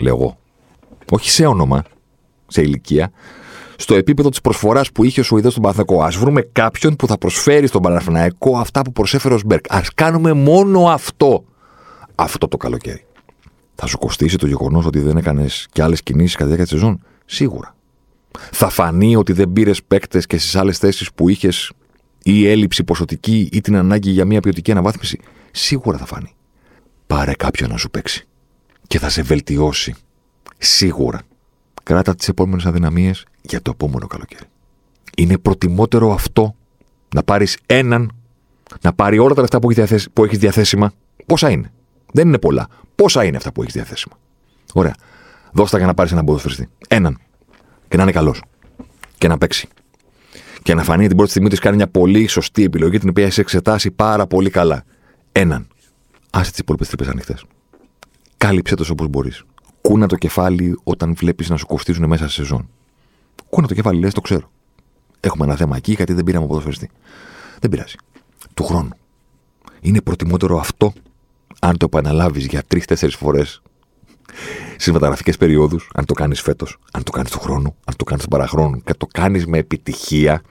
[0.01, 0.39] λέω εγώ.
[1.11, 1.82] Όχι σε όνομα,
[2.47, 3.11] σε ηλικία,
[3.76, 6.03] στο επίπεδο της προσφοράς που είχε ο Σουηδός στον Παναθηναϊκό.
[6.03, 9.74] Α βρούμε κάποιον που θα προσφέρει στον Παναθηναϊκό αυτά που προσέφερε ο Μπέρκ.
[9.74, 11.45] Α κάνουμε μόνο αυτό.
[12.14, 13.07] Αυτό το καλοκαίρι.
[13.74, 16.82] Θα σου κοστίσει το γεγονός ότι δεν έκανες κι άλλες κινήσεις κατά τη διάρκεια της
[16.82, 17.74] σεζόν; Σίγουρα.
[18.39, 21.72] Θα φανεί ότι δεν πήρες παίκτες και στις άλλες θέσεις που είχες
[22.22, 25.20] ή έλλειψη ποσοτική ή την ανάγκη για μια ποιοτική αναβάθμιση.
[25.51, 26.35] Σίγουρα θα φανεί.
[27.07, 28.26] Πάρε κάποιον να σου παίξει.
[28.87, 29.95] Και θα σε βελτιώσει.
[30.59, 31.20] Σίγουρα.
[31.82, 34.45] Κράτα τις επόμενες αδυναμίες για το επόμενο καλοκαίρι.
[35.16, 36.55] Είναι προτιμότερο αυτό
[37.14, 38.12] να πάρεις έναν,
[38.80, 39.80] να πάρει όλα τα λεφτά που έχει,
[40.18, 40.93] έχεις διαθέσιμα.
[41.26, 41.72] Πόσα είναι;
[42.12, 42.68] Δεν είναι πολλά.
[42.95, 44.18] Πόσα είναι αυτά που έχεις διαθέσιμα;
[44.72, 44.95] Ωραία.
[45.53, 46.68] Δώστα για να πάρεις έναν ποδοσφαιριστή.
[46.89, 47.18] Έναν.
[47.89, 48.43] Και να είναι καλός.
[49.18, 49.68] Και να παίξει.
[50.62, 53.41] Και να φανεί την πρώτη στιγμή ότι κάνει μια πολύ σωστή επιλογή την οποία έχει
[53.41, 54.85] εξετάσει πάρα πολύ καλά.
[55.32, 55.66] Έναν.
[56.30, 57.45] Άσε τις υπόλοιπες τρύπες ανοιχτές.
[58.37, 59.45] Κάλυψε το όπως μπορείς.
[59.80, 62.68] Κούνα το κεφάλι όταν βλέπεις να σου κοστίζουν μέσα σε σεζόν.
[63.49, 64.51] Κούνα το κεφάλι, λες, το ξέρω.
[65.20, 66.91] Έχουμε ένα θέμα εκεί γιατί δεν πήραμε ποδοσφαιριστή.
[67.61, 67.95] Δεν πειράζει.
[68.55, 68.91] Του χρόνου.
[69.80, 70.93] Είναι προτιμότερο αυτό,
[71.61, 73.62] αν το επαναλάβεις για τρει-τέσσερι φορές
[74.76, 78.22] στις μεταγραφικέ περιόδους, αν το κάνεις φέτος, αν το κάνεις του χρόνου, αν το κάνεις
[78.22, 80.43] του παραχρόνου και το κάνεις με επιτυχία,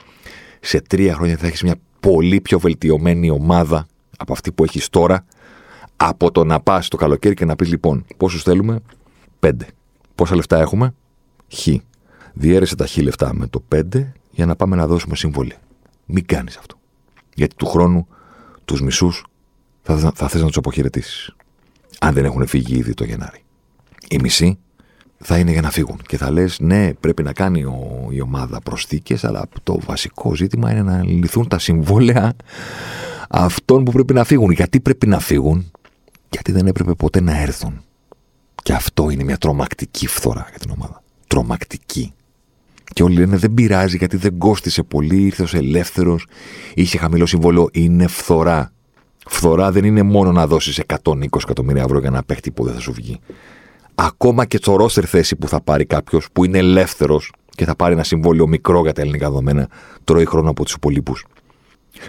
[0.59, 5.25] σε τρία χρόνια θα έχεις μια πολύ πιο βελτιωμένη ομάδα από αυτή που έχεις τώρα,
[5.95, 8.79] από το να πας το καλοκαίρι και να πεις λοιπόν πόσους θέλουμε,
[9.39, 9.67] πέντε.
[10.15, 10.93] Πόσα λεφτά έχουμε,
[11.53, 11.67] χ.
[12.33, 15.55] Διέρεσε τα χ λεφτά με το πέντε για να πάμε να δώσουμε σύμβολη.
[16.05, 16.77] Μην κάνεις αυτό.
[17.35, 18.07] Γιατί του χρόνου
[18.65, 19.25] τους μισούς
[19.81, 21.35] θα, θα θες να τους αποχαιρετήσεις.
[21.99, 23.42] Αν δεν έχουν φύγει ήδη το Γενάρη
[24.09, 24.57] οι μισοί
[25.23, 25.99] θα είναι για να φύγουν.
[26.07, 30.71] Και θα λες, ναι, πρέπει να κάνει ο, η ομάδα προσθήκες, αλλά το βασικό ζήτημα
[30.71, 32.35] είναι να λυθούν τα συμβόλαια
[33.29, 34.51] αυτών που πρέπει να φύγουν.
[34.51, 35.71] Γιατί πρέπει να φύγουν,
[36.29, 37.81] γιατί δεν έπρεπε ποτέ να έρθουν.
[38.63, 41.03] Και αυτό είναι μια τρομακτική φθορά για την ομάδα.
[41.27, 42.13] Τρομακτική.
[42.93, 46.27] Και όλοι λένε δεν πειράζει γιατί δεν κόστησε πολύ, ήρθε ως ελεύθερος,
[46.73, 47.69] είχε χαμηλό συμβόλαιο.
[47.71, 48.71] Είναι φθορά.
[49.27, 52.79] Φθορά δεν είναι μόνο να δώσεις 120 εκατομμύρια ευρώ για να παίχτη που δεν θα
[52.79, 53.19] σου βγει
[53.95, 57.93] ακόμα και στο ρόστερ θέση που θα πάρει κάποιος που είναι ελεύθερος και θα πάρει
[57.93, 59.67] ένα συμβόλαιο μικρό για τα ελληνικά δεδομένα,
[60.03, 61.25] τρώει χρόνο από τους υπολείπους.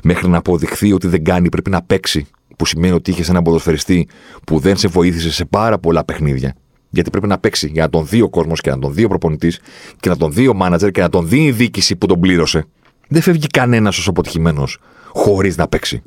[0.02, 2.26] Μέχρι να αποδειχθεί ότι δεν κάνει, πρέπει να παίξει.
[2.56, 4.08] Που σημαίνει ότι είχες έναν ποδοσφαιριστή
[4.46, 6.54] που δεν σε βοήθησε σε πάρα πολλά παιχνίδια.
[6.90, 9.08] Γιατί πρέπει να παίξει για να τον δει ο κόσμος και να τον δει ο
[9.08, 9.60] προπονητής
[10.00, 12.64] και να τον δει ο μάνατζερ και να τον δει η διοίκηση που τον πλήρωσε.
[13.08, 14.78] Δεν φεύγει κανένας ως αποτυχημένος
[15.12, 16.02] χωρίς να παίξει.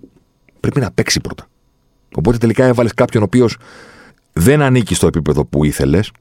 [0.60, 1.48] Πρέπει να παίξει πρώτα.
[2.16, 3.58] Οπότε τελικά έβαλες κάποιον ο οποίος
[4.38, 6.12] δεν ανήκει στο επίπεδο που ήθελες,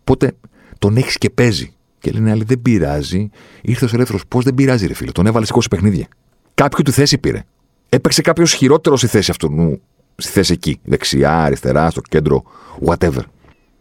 [0.00, 0.32] οπότε
[0.78, 1.72] τον έχεις και παίζει.
[1.98, 3.30] Και λένε άλλοι, δεν πειράζει.
[3.62, 4.18] Ήρθε ο ελεύθερο.
[4.28, 5.12] Πώς δεν πειράζει, ρε φίλε.
[5.12, 6.06] Τον έβαλε 20 παιχνίδια.
[6.54, 7.44] Κάποιο τη θέση πήρε.
[7.88, 9.80] Έπαιξε κάποιος χειρότερος στη θέση αυτού.
[10.16, 10.80] Στη θέση εκεί.
[10.84, 12.42] Δεξιά, αριστερά, στο κέντρο,
[12.86, 13.22] whatever.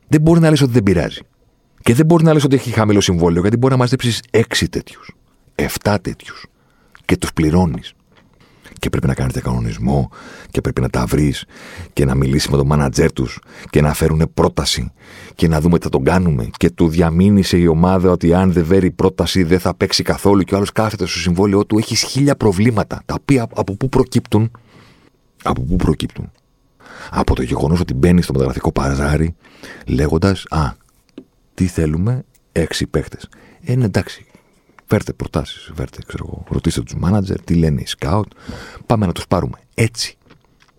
[0.07, 1.21] Δεν μπορεί να λες ότι δεν πειράζει.
[1.82, 5.15] Και δεν μπορεί να λες ότι έχει χαμηλό συμβόλαιο, γιατί μπορεί να μαζέψεις 6 τέτοιους,
[5.55, 6.45] 7 τέτοιους.
[7.05, 7.93] Και τους πληρώνεις
[8.80, 10.09] και πρέπει να κάνετε κανονισμό
[10.51, 11.45] και πρέπει να τα βρεις
[11.93, 14.91] και να μιλήσεις με τον μάνατζέρ τους και να φέρουν πρόταση
[15.36, 16.49] και να δούμε τι θα τον κάνουμε.
[16.57, 20.53] Και του διαμήνυσε η ομάδα ότι αν δεν φέρει πρόταση δεν θα παίξει καθόλου και
[20.53, 21.78] ο άλλος κάθεται στο συμβόλαιό του.
[21.78, 24.51] Έχει χίλια προβλήματα τα οποία από πού προκύπτουν;
[25.43, 26.32] Από πού προκύπτουν;
[27.11, 29.36] Από το γεγονός ότι μπαίνει στο μεταγραφικό παζάρι
[29.86, 30.71] λέγοντας Α,
[31.53, 33.17] τι θέλουμε, έξι παίχτε.
[33.63, 34.25] Ε, ναι, εντάξει,
[34.90, 36.44] Φέρτε προτάσεις, φέρτε, ξέρω εγώ.
[36.50, 38.32] Ρωτήστε τους μάνατζερ, τι λένε οι σκάουτ.
[38.86, 39.58] Πάμε να τους πάρουμε.
[39.74, 40.18] Έτσι.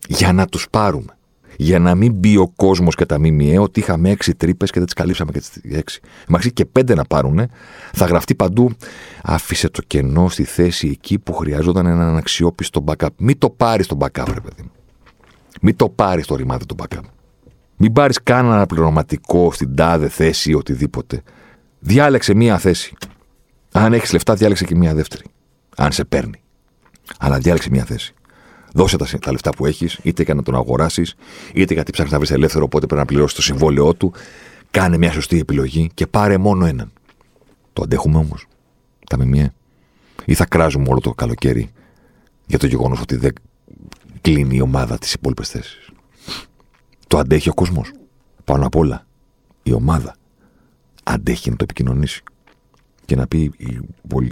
[0.08, 1.12] Για να τους πάρουμε.
[1.56, 4.84] Για να μην μπει ο κόσμος και τα ΜΜΕ ότι είχαμε έξι τρύπες και δεν
[4.84, 6.00] τις καλύψαμε και τις έξι.
[6.28, 7.40] Μαξί και πέντε να πάρουν,
[7.92, 8.70] θα γραφτεί παντού.
[9.22, 13.08] Άφησε το κενό στη θέση εκεί που χρειαζόταν έναν αξιόπιστο backup.
[13.16, 14.70] Μην το πάρεις το backup, ρε παιδί μου.
[15.60, 17.02] Μην το πάρεις το ρημάδι του backup.
[17.76, 21.22] Μην πάρεις κανένα πληρωματικό στην τάδε θέση ή οτιδήποτε.
[21.78, 22.96] Διάλεξε μία θέση.
[23.72, 25.24] Αν έχεις λεφτά, διάλεξε και μία δεύτερη.
[25.76, 26.40] αν σε παίρνει.
[27.18, 28.14] Αλλά διάλεξε μια θέση.
[28.72, 31.14] Δώσε τα, τα λεφτά που έχεις, είτε για να τον αγοράσεις,
[31.54, 34.12] είτε γιατί ψάχνεις να βρεις ελεύθερο, οπότε πρέπει να πληρώσεις το συμβόλαιό του.
[34.70, 36.92] Κάνε μια σωστή επιλογή και πάρε μόνο έναν.
[37.72, 38.46] Το αντέχουμε όμως.
[39.08, 39.54] Τα μία.
[40.24, 41.70] Ή θα κράζουμε όλο το καλοκαίρι
[42.46, 43.32] για το γεγονός ότι δεν
[44.20, 45.90] κλείνει η ομάδα τις υπόλοιπες θέσεις.
[47.06, 47.92] Το αντέχει ο κόσμος.
[48.44, 49.06] Πάνω απ' όλα,
[49.62, 50.16] η ομάδα
[51.02, 52.22] αντέχει να το επικοινωνήσει
[53.08, 53.80] και να πει η,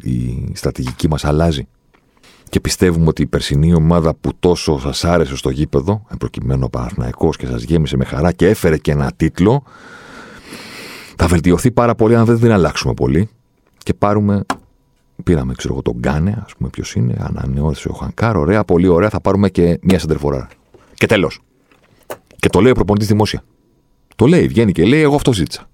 [0.02, 1.66] η στρατηγική μας αλλάζει.
[2.48, 7.30] Και πιστεύουμε ότι η περσινή ομάδα που τόσο σας άρεσε στο γήπεδο, προκειμένου ο Παναθναϊκό
[7.30, 9.62] και σας γέμισε με χαρά και έφερε και ένα τίτλο,
[11.16, 13.28] θα βελτιωθεί πάρα πολύ αν δεν την αλλάξουμε πολύ
[13.78, 14.44] και πάρουμε.
[15.24, 19.08] Πήραμε, ξέρω εγώ, τον Γκάνε, ας πούμε, ποιος είναι, ανανεώθησε ο Χανκάρ, ωραία, πολύ ωραία,
[19.08, 20.48] θα πάρουμε και μία σεντερφορά.
[20.94, 21.40] Και τέλος.
[22.36, 23.42] Και το λέει ο προπονητής δημόσια.
[24.16, 25.68] Το λέει, βγαίνει και λέει: Εγώ αυτό ζήτησα.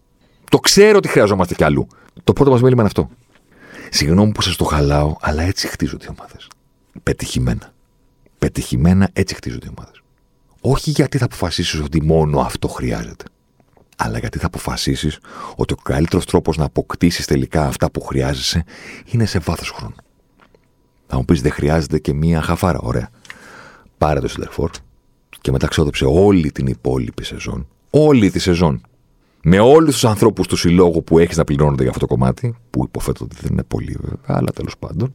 [0.51, 1.87] Το ξέρω ότι χρειαζόμαστε κι αλλού.
[2.25, 3.11] Το πρώτο μας μέλημα είναι αυτό.
[3.91, 6.49] Συγγνώμη που σας το χαλάω, αλλά έτσι χτίζονται οι ομάδες.
[7.03, 7.73] Πετυχημένα.
[8.39, 10.03] Πετυχημένα έτσι χτίζονται οι ομάδες.
[10.61, 13.25] Όχι γιατί θα αποφασίσεις ότι μόνο αυτό χρειάζεται.
[13.97, 15.19] Αλλά γιατί θα αποφασίσεις
[15.57, 18.65] ότι ο καλύτερος τρόπος να αποκτήσεις τελικά αυτά που χρειάζεσαι
[19.05, 19.95] είναι σε βάθος χρόνου.
[21.07, 22.79] Θα μου πεις δεν χρειάζεται και μία χαφάρα.
[22.79, 23.11] Ωραία.
[23.99, 24.71] Πάρε το Σιλτερφόρ
[25.41, 27.69] και μετά ξόδεψε όλη την υπόλοιπη σεζόν.
[27.91, 28.81] Όλη τη σεζόν
[29.45, 32.85] με όλους τους ανθρώπους του συλλόγου που έχεις να πληρώνονται για αυτό το κομμάτι, που
[32.85, 35.15] υποθέτω ότι δεν είναι πολύ βέβαια, αλλά τέλος πάντων,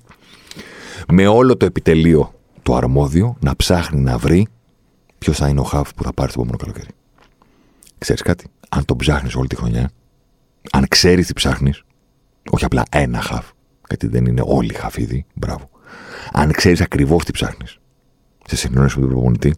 [1.07, 4.47] με όλο το επιτελείο το αρμόδιο να ψάχνει να βρει
[5.17, 6.89] ποιος θα είναι ο χαφ που θα πάρει το επόμενο καλοκαίρι.
[7.97, 9.91] Ξέρεις κάτι, αν τον ψάχνεις όλη τη χρονιά,
[10.71, 11.83] αν ξέρεις τι ψάχνεις,
[12.49, 13.49] όχι απλά ένα χαφ,
[13.87, 15.69] γιατί δεν είναι όλοι χαφίδι, μπράβο.
[16.31, 17.79] Αν ξέρεις ακριβώς τι ψάχνεις,
[18.45, 19.53] σε συνεννόηση με τον προπονητή,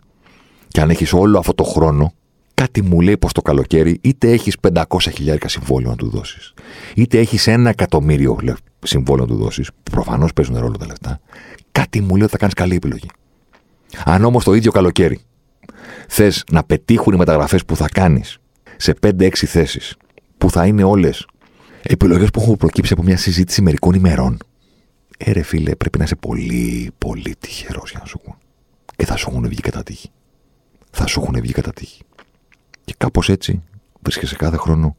[0.67, 2.13] και αν έχεις όλο αυτό το χρόνο
[2.59, 6.53] κάτι μου λέει πως το καλοκαίρι είτε έχεις 500 χιλιάρικα συμβόλαιο να του δώσεις,
[6.95, 8.39] είτε έχεις ένα εκατομμύριο
[8.83, 11.19] συμβόλαιο να του δώσεις, που προφανώς παίζουν ρόλο τα λεφτά,
[11.71, 13.07] κάτι μου λέει ότι θα κάνεις καλή επιλογή.
[14.05, 15.19] Αν όμως το ίδιο καλοκαίρι
[16.07, 18.37] θες να πετύχουν οι μεταγραφές που θα κάνεις
[18.77, 19.95] σε 5-6 θέσεις,
[20.37, 21.27] που θα είναι όλες
[21.81, 24.37] επιλογές που έχουν προκύψει από μια συζήτηση μερικών ημερών,
[25.17, 28.35] ε, φίλε, πρέπει να είσαι πολύ, πολύ τυχερός για να σου πούν.
[28.95, 30.09] Και θα σου έχουν βγει κατά τύχη.
[30.91, 32.01] Θα σου έχουν βγει κατά τύχη.
[32.89, 33.63] Και κάπως έτσι
[34.01, 34.95] βρίσκεσαι κάθε χρόνο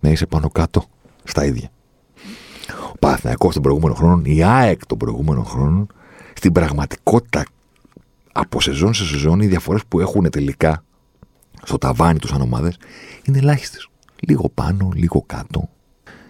[0.00, 0.84] να είσαι πάνω κάτω
[1.24, 1.68] στα ίδια.
[2.92, 5.86] Ο Παναθηναϊκός των προηγούμενων χρόνων, η ΑΕΚ των προηγούμενων χρόνων,
[6.34, 7.44] στην πραγματικότητα
[8.32, 10.84] από σεζόν σε σεζόν οι διαφορές που έχουν τελικά
[11.62, 12.76] στο ταβάνι τους σαν ομάδες
[13.24, 13.88] είναι ελάχιστες.
[14.20, 15.68] Λίγο πάνω, λίγο κάτω.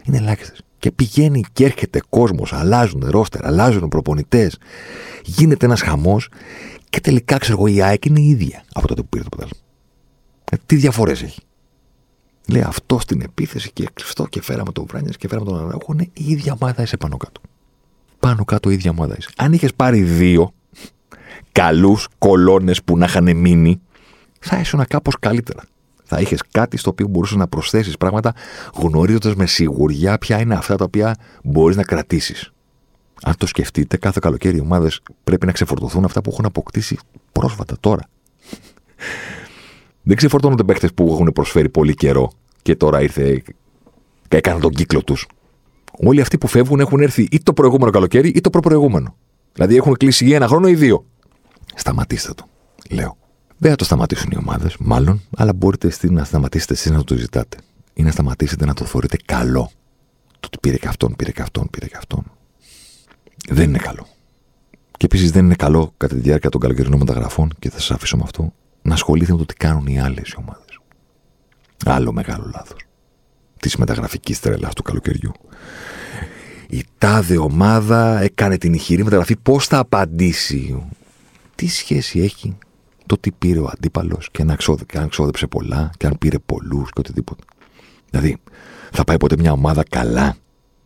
[0.05, 0.63] Είναι ελάχιστες.
[0.79, 4.59] Και πηγαίνει και έρχεται κόσμος, αλλάζουν ρόστερ, αλλάζουν προπονητές,
[5.25, 6.29] γίνεται ένας χαμός
[6.91, 9.67] και τελικά ξέρω εγώ η ΑΕΚ είναι η ίδια από τότε που πήρε το πρωτάθλημα.
[10.69, 11.41] Ε, τι διαφορές έχει;
[12.49, 15.93] Λέει αυτό στην επίθεση και αυτό και φέραμε τον Βράνια και φέραμε τον Αραούχο.
[15.93, 17.41] Είναι η ίδια ομάδα είσαι πάνω κάτω.
[18.19, 19.31] Πάνω κάτω η ίδια ομάδα είσαι.
[19.37, 20.53] Αν είχες πάρει δύο
[21.53, 23.81] καλούς κολόνες που να είχαν μείνει,
[24.41, 25.63] θα ήσουν κάπως καλύτερα.
[26.05, 28.35] Θα είχες κάτι στο οποίο μπορούσες να προσθέσεις πράγματα
[28.75, 31.15] γνωρίζοντας με σιγουριά ποια είναι αυτά τα οποία
[31.45, 32.53] μπορείς να κρατήσεις.
[33.23, 36.99] Αν το σκεφτείτε, κάθε καλοκαίρι οι ομάδες πρέπει να ξεφορτωθούν αυτά που έχουν αποκτήσει
[37.33, 38.09] πρόσφατα τώρα.
[40.09, 42.31] Δεν ξεφορτώνονται παίχτε που έχουν προσφέρει πολύ καιρό
[42.63, 43.43] και τώρα ήρθε
[44.29, 45.27] και έκαναν τον κύκλο τους.
[45.99, 49.15] Όλοι αυτοί που φεύγουν έχουν έρθει ή το προηγούμενο καλοκαίρι ή το προπροηγούμενο.
[49.53, 51.05] Δηλαδή έχουν κλείσει ή ένα χρόνο ή δύο.
[51.75, 52.45] Σταματήστε το,
[52.91, 53.17] λέω.
[53.59, 57.57] Δεν θα το σταματήσουν οι ομάδες, μάλλον, αλλά μπορείτε να σταματήσετε εσείς να το ζητάτε.
[57.95, 59.71] Ή να σταματήσετε να το θεωρείτε καλό.
[60.41, 62.25] Το ότι πήρε και αυτόν, πήρε και αυτόν, πήρε και αυτόν.
[63.49, 64.07] Δεν είναι καλό.
[64.97, 68.17] Και επίσης δεν είναι καλό κατά τη διάρκεια των καλοκαιρινών μεταγραφών, και θα σας αφήσω
[68.17, 68.53] με αυτό,
[68.83, 70.81] να ασχολείται με το τι κάνουν οι άλλε ομάδες.
[71.85, 72.81] Άλλο μεγάλο λάθος.
[73.61, 75.33] Της μεταγραφικής τρέλας του καλοκαιριού.
[76.69, 79.37] Η τάδε ομάδα έκανε την ηχηρή μεταγραφή.
[79.37, 80.87] Πώς θα απαντήσει,
[81.55, 82.59] Τι σχέση έχει
[83.07, 84.57] το τι πήρε ο αντίπαλος και αν,
[84.95, 87.43] αν ξόδεψε πολλά και αν πήρε πολλούς και οτιδήποτε.
[88.11, 88.37] Δηλαδή,
[88.93, 90.37] θα πάει ποτέ μια ομάδα καλά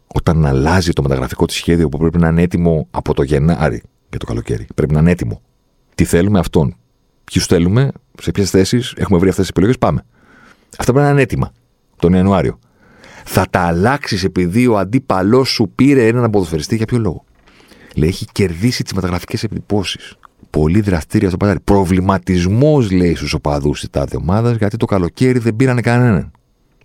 [0.07, 4.19] όταν αλλάζει το μεταγραφικό της σχέδιο που πρέπει να είναι έτοιμο από το Γενάρη για
[4.19, 4.67] το καλοκαίρι.
[4.75, 5.41] Πρέπει να είναι έτοιμο.
[5.95, 6.77] Τι θέλουμε αυτόν;
[7.33, 7.91] Ποιους θέλουμε,
[8.23, 10.05] σε ποιες θέσεις έχουμε βρει αυτές τις επιλογές, πάμε.
[10.79, 11.53] Αυτά πρέπει να είναι έτοιμα
[11.97, 12.59] τον Ιανουάριο.
[13.25, 17.25] Θα τα αλλάξεις επειδή ο αντίπαλός σου πήρε έναν αποδοσφαιριστή για ποιο λόγο;
[17.97, 19.99] Λέει, έχει κερδίσει τις μεταγραφικές επιτυπώσει.
[20.51, 21.61] Πολύ δραστήρια στο πατάρι.
[21.61, 26.31] Προβληματισμός, λέει στους οπαδούς της τάδε ομάδας, γιατί το καλοκαίρι δεν πήραν κανέναν.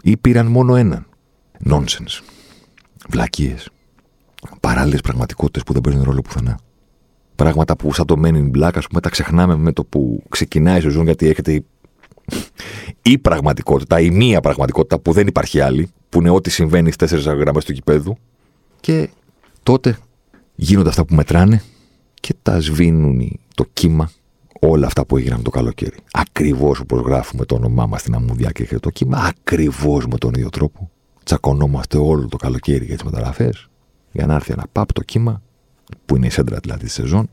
[0.03, 1.05] Ή πήραν μόνο έναν.
[1.69, 2.21] Nonsense.
[3.09, 3.69] Βλακίες.
[4.59, 6.59] Παράλληλες πραγματικότητες που δεν παίζουν ρόλο πουθενά
[7.37, 10.77] πράγματα που σαν το Men in Black, ας πούμε, τα ξεχνάμε με το που ξεκινάει
[10.77, 11.63] η σεζόν, γιατί έχετε
[13.01, 17.25] η πραγματικότητα, η μία πραγματικότητα που δεν υπάρχει άλλη, που είναι ό,τι συμβαίνει στις τέσσερις
[17.25, 18.17] γραμμές του κηπέδου.
[18.79, 19.09] Και
[19.63, 19.97] τότε
[20.55, 21.61] γίνονται αυτά που μετράνε
[22.13, 24.09] και τα σβήνουν το κύμα
[24.59, 25.97] όλα αυτά που έγιναν το καλοκαίρι.
[26.11, 30.49] Ακριβώς όπως γράφουμε το όνομά μας στην αμμουδιά και το κύμα, ακριβώς με τον ίδιο
[30.49, 30.91] τρόπο.
[31.23, 33.69] Τσακωνόμαστε όλο το καλοκαίρι για τις μεταγραφές,
[34.11, 35.41] για να έρθει ένα παπ το κύμα,
[36.05, 37.29] που είναι η σέντρα δηλαδή της σεζόν,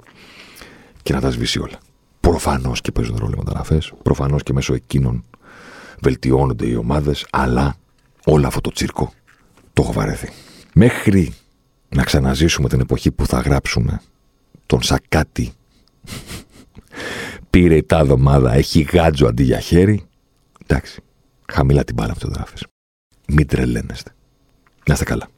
[1.03, 1.79] και να τα σβήσει όλα.
[2.21, 5.25] Προφανώς και παίζουν ρόλο οι μεταγραφές, προφανώς και μέσω εκείνων
[6.01, 7.77] βελτιώνονται οι ομάδες, αλλά
[8.25, 9.13] όλο αυτό το τσίρκο
[9.73, 10.29] το έχω βαρεθεί.
[10.75, 11.35] Μέχρι
[11.89, 14.01] να ξαναζήσουμε την εποχή που θα γράψουμε
[14.67, 15.53] τον Σακάτι
[17.51, 20.07] πήρε η τάδε ομάδα, έχει γάτζο αντί για χέρι.
[20.67, 21.03] Εντάξει,
[21.53, 22.67] χαμηλά την μπάλα αυτό το γράφεις.
[23.29, 24.15] Μην τρελαίνεστε.
[24.87, 25.29] Να είστε καλά.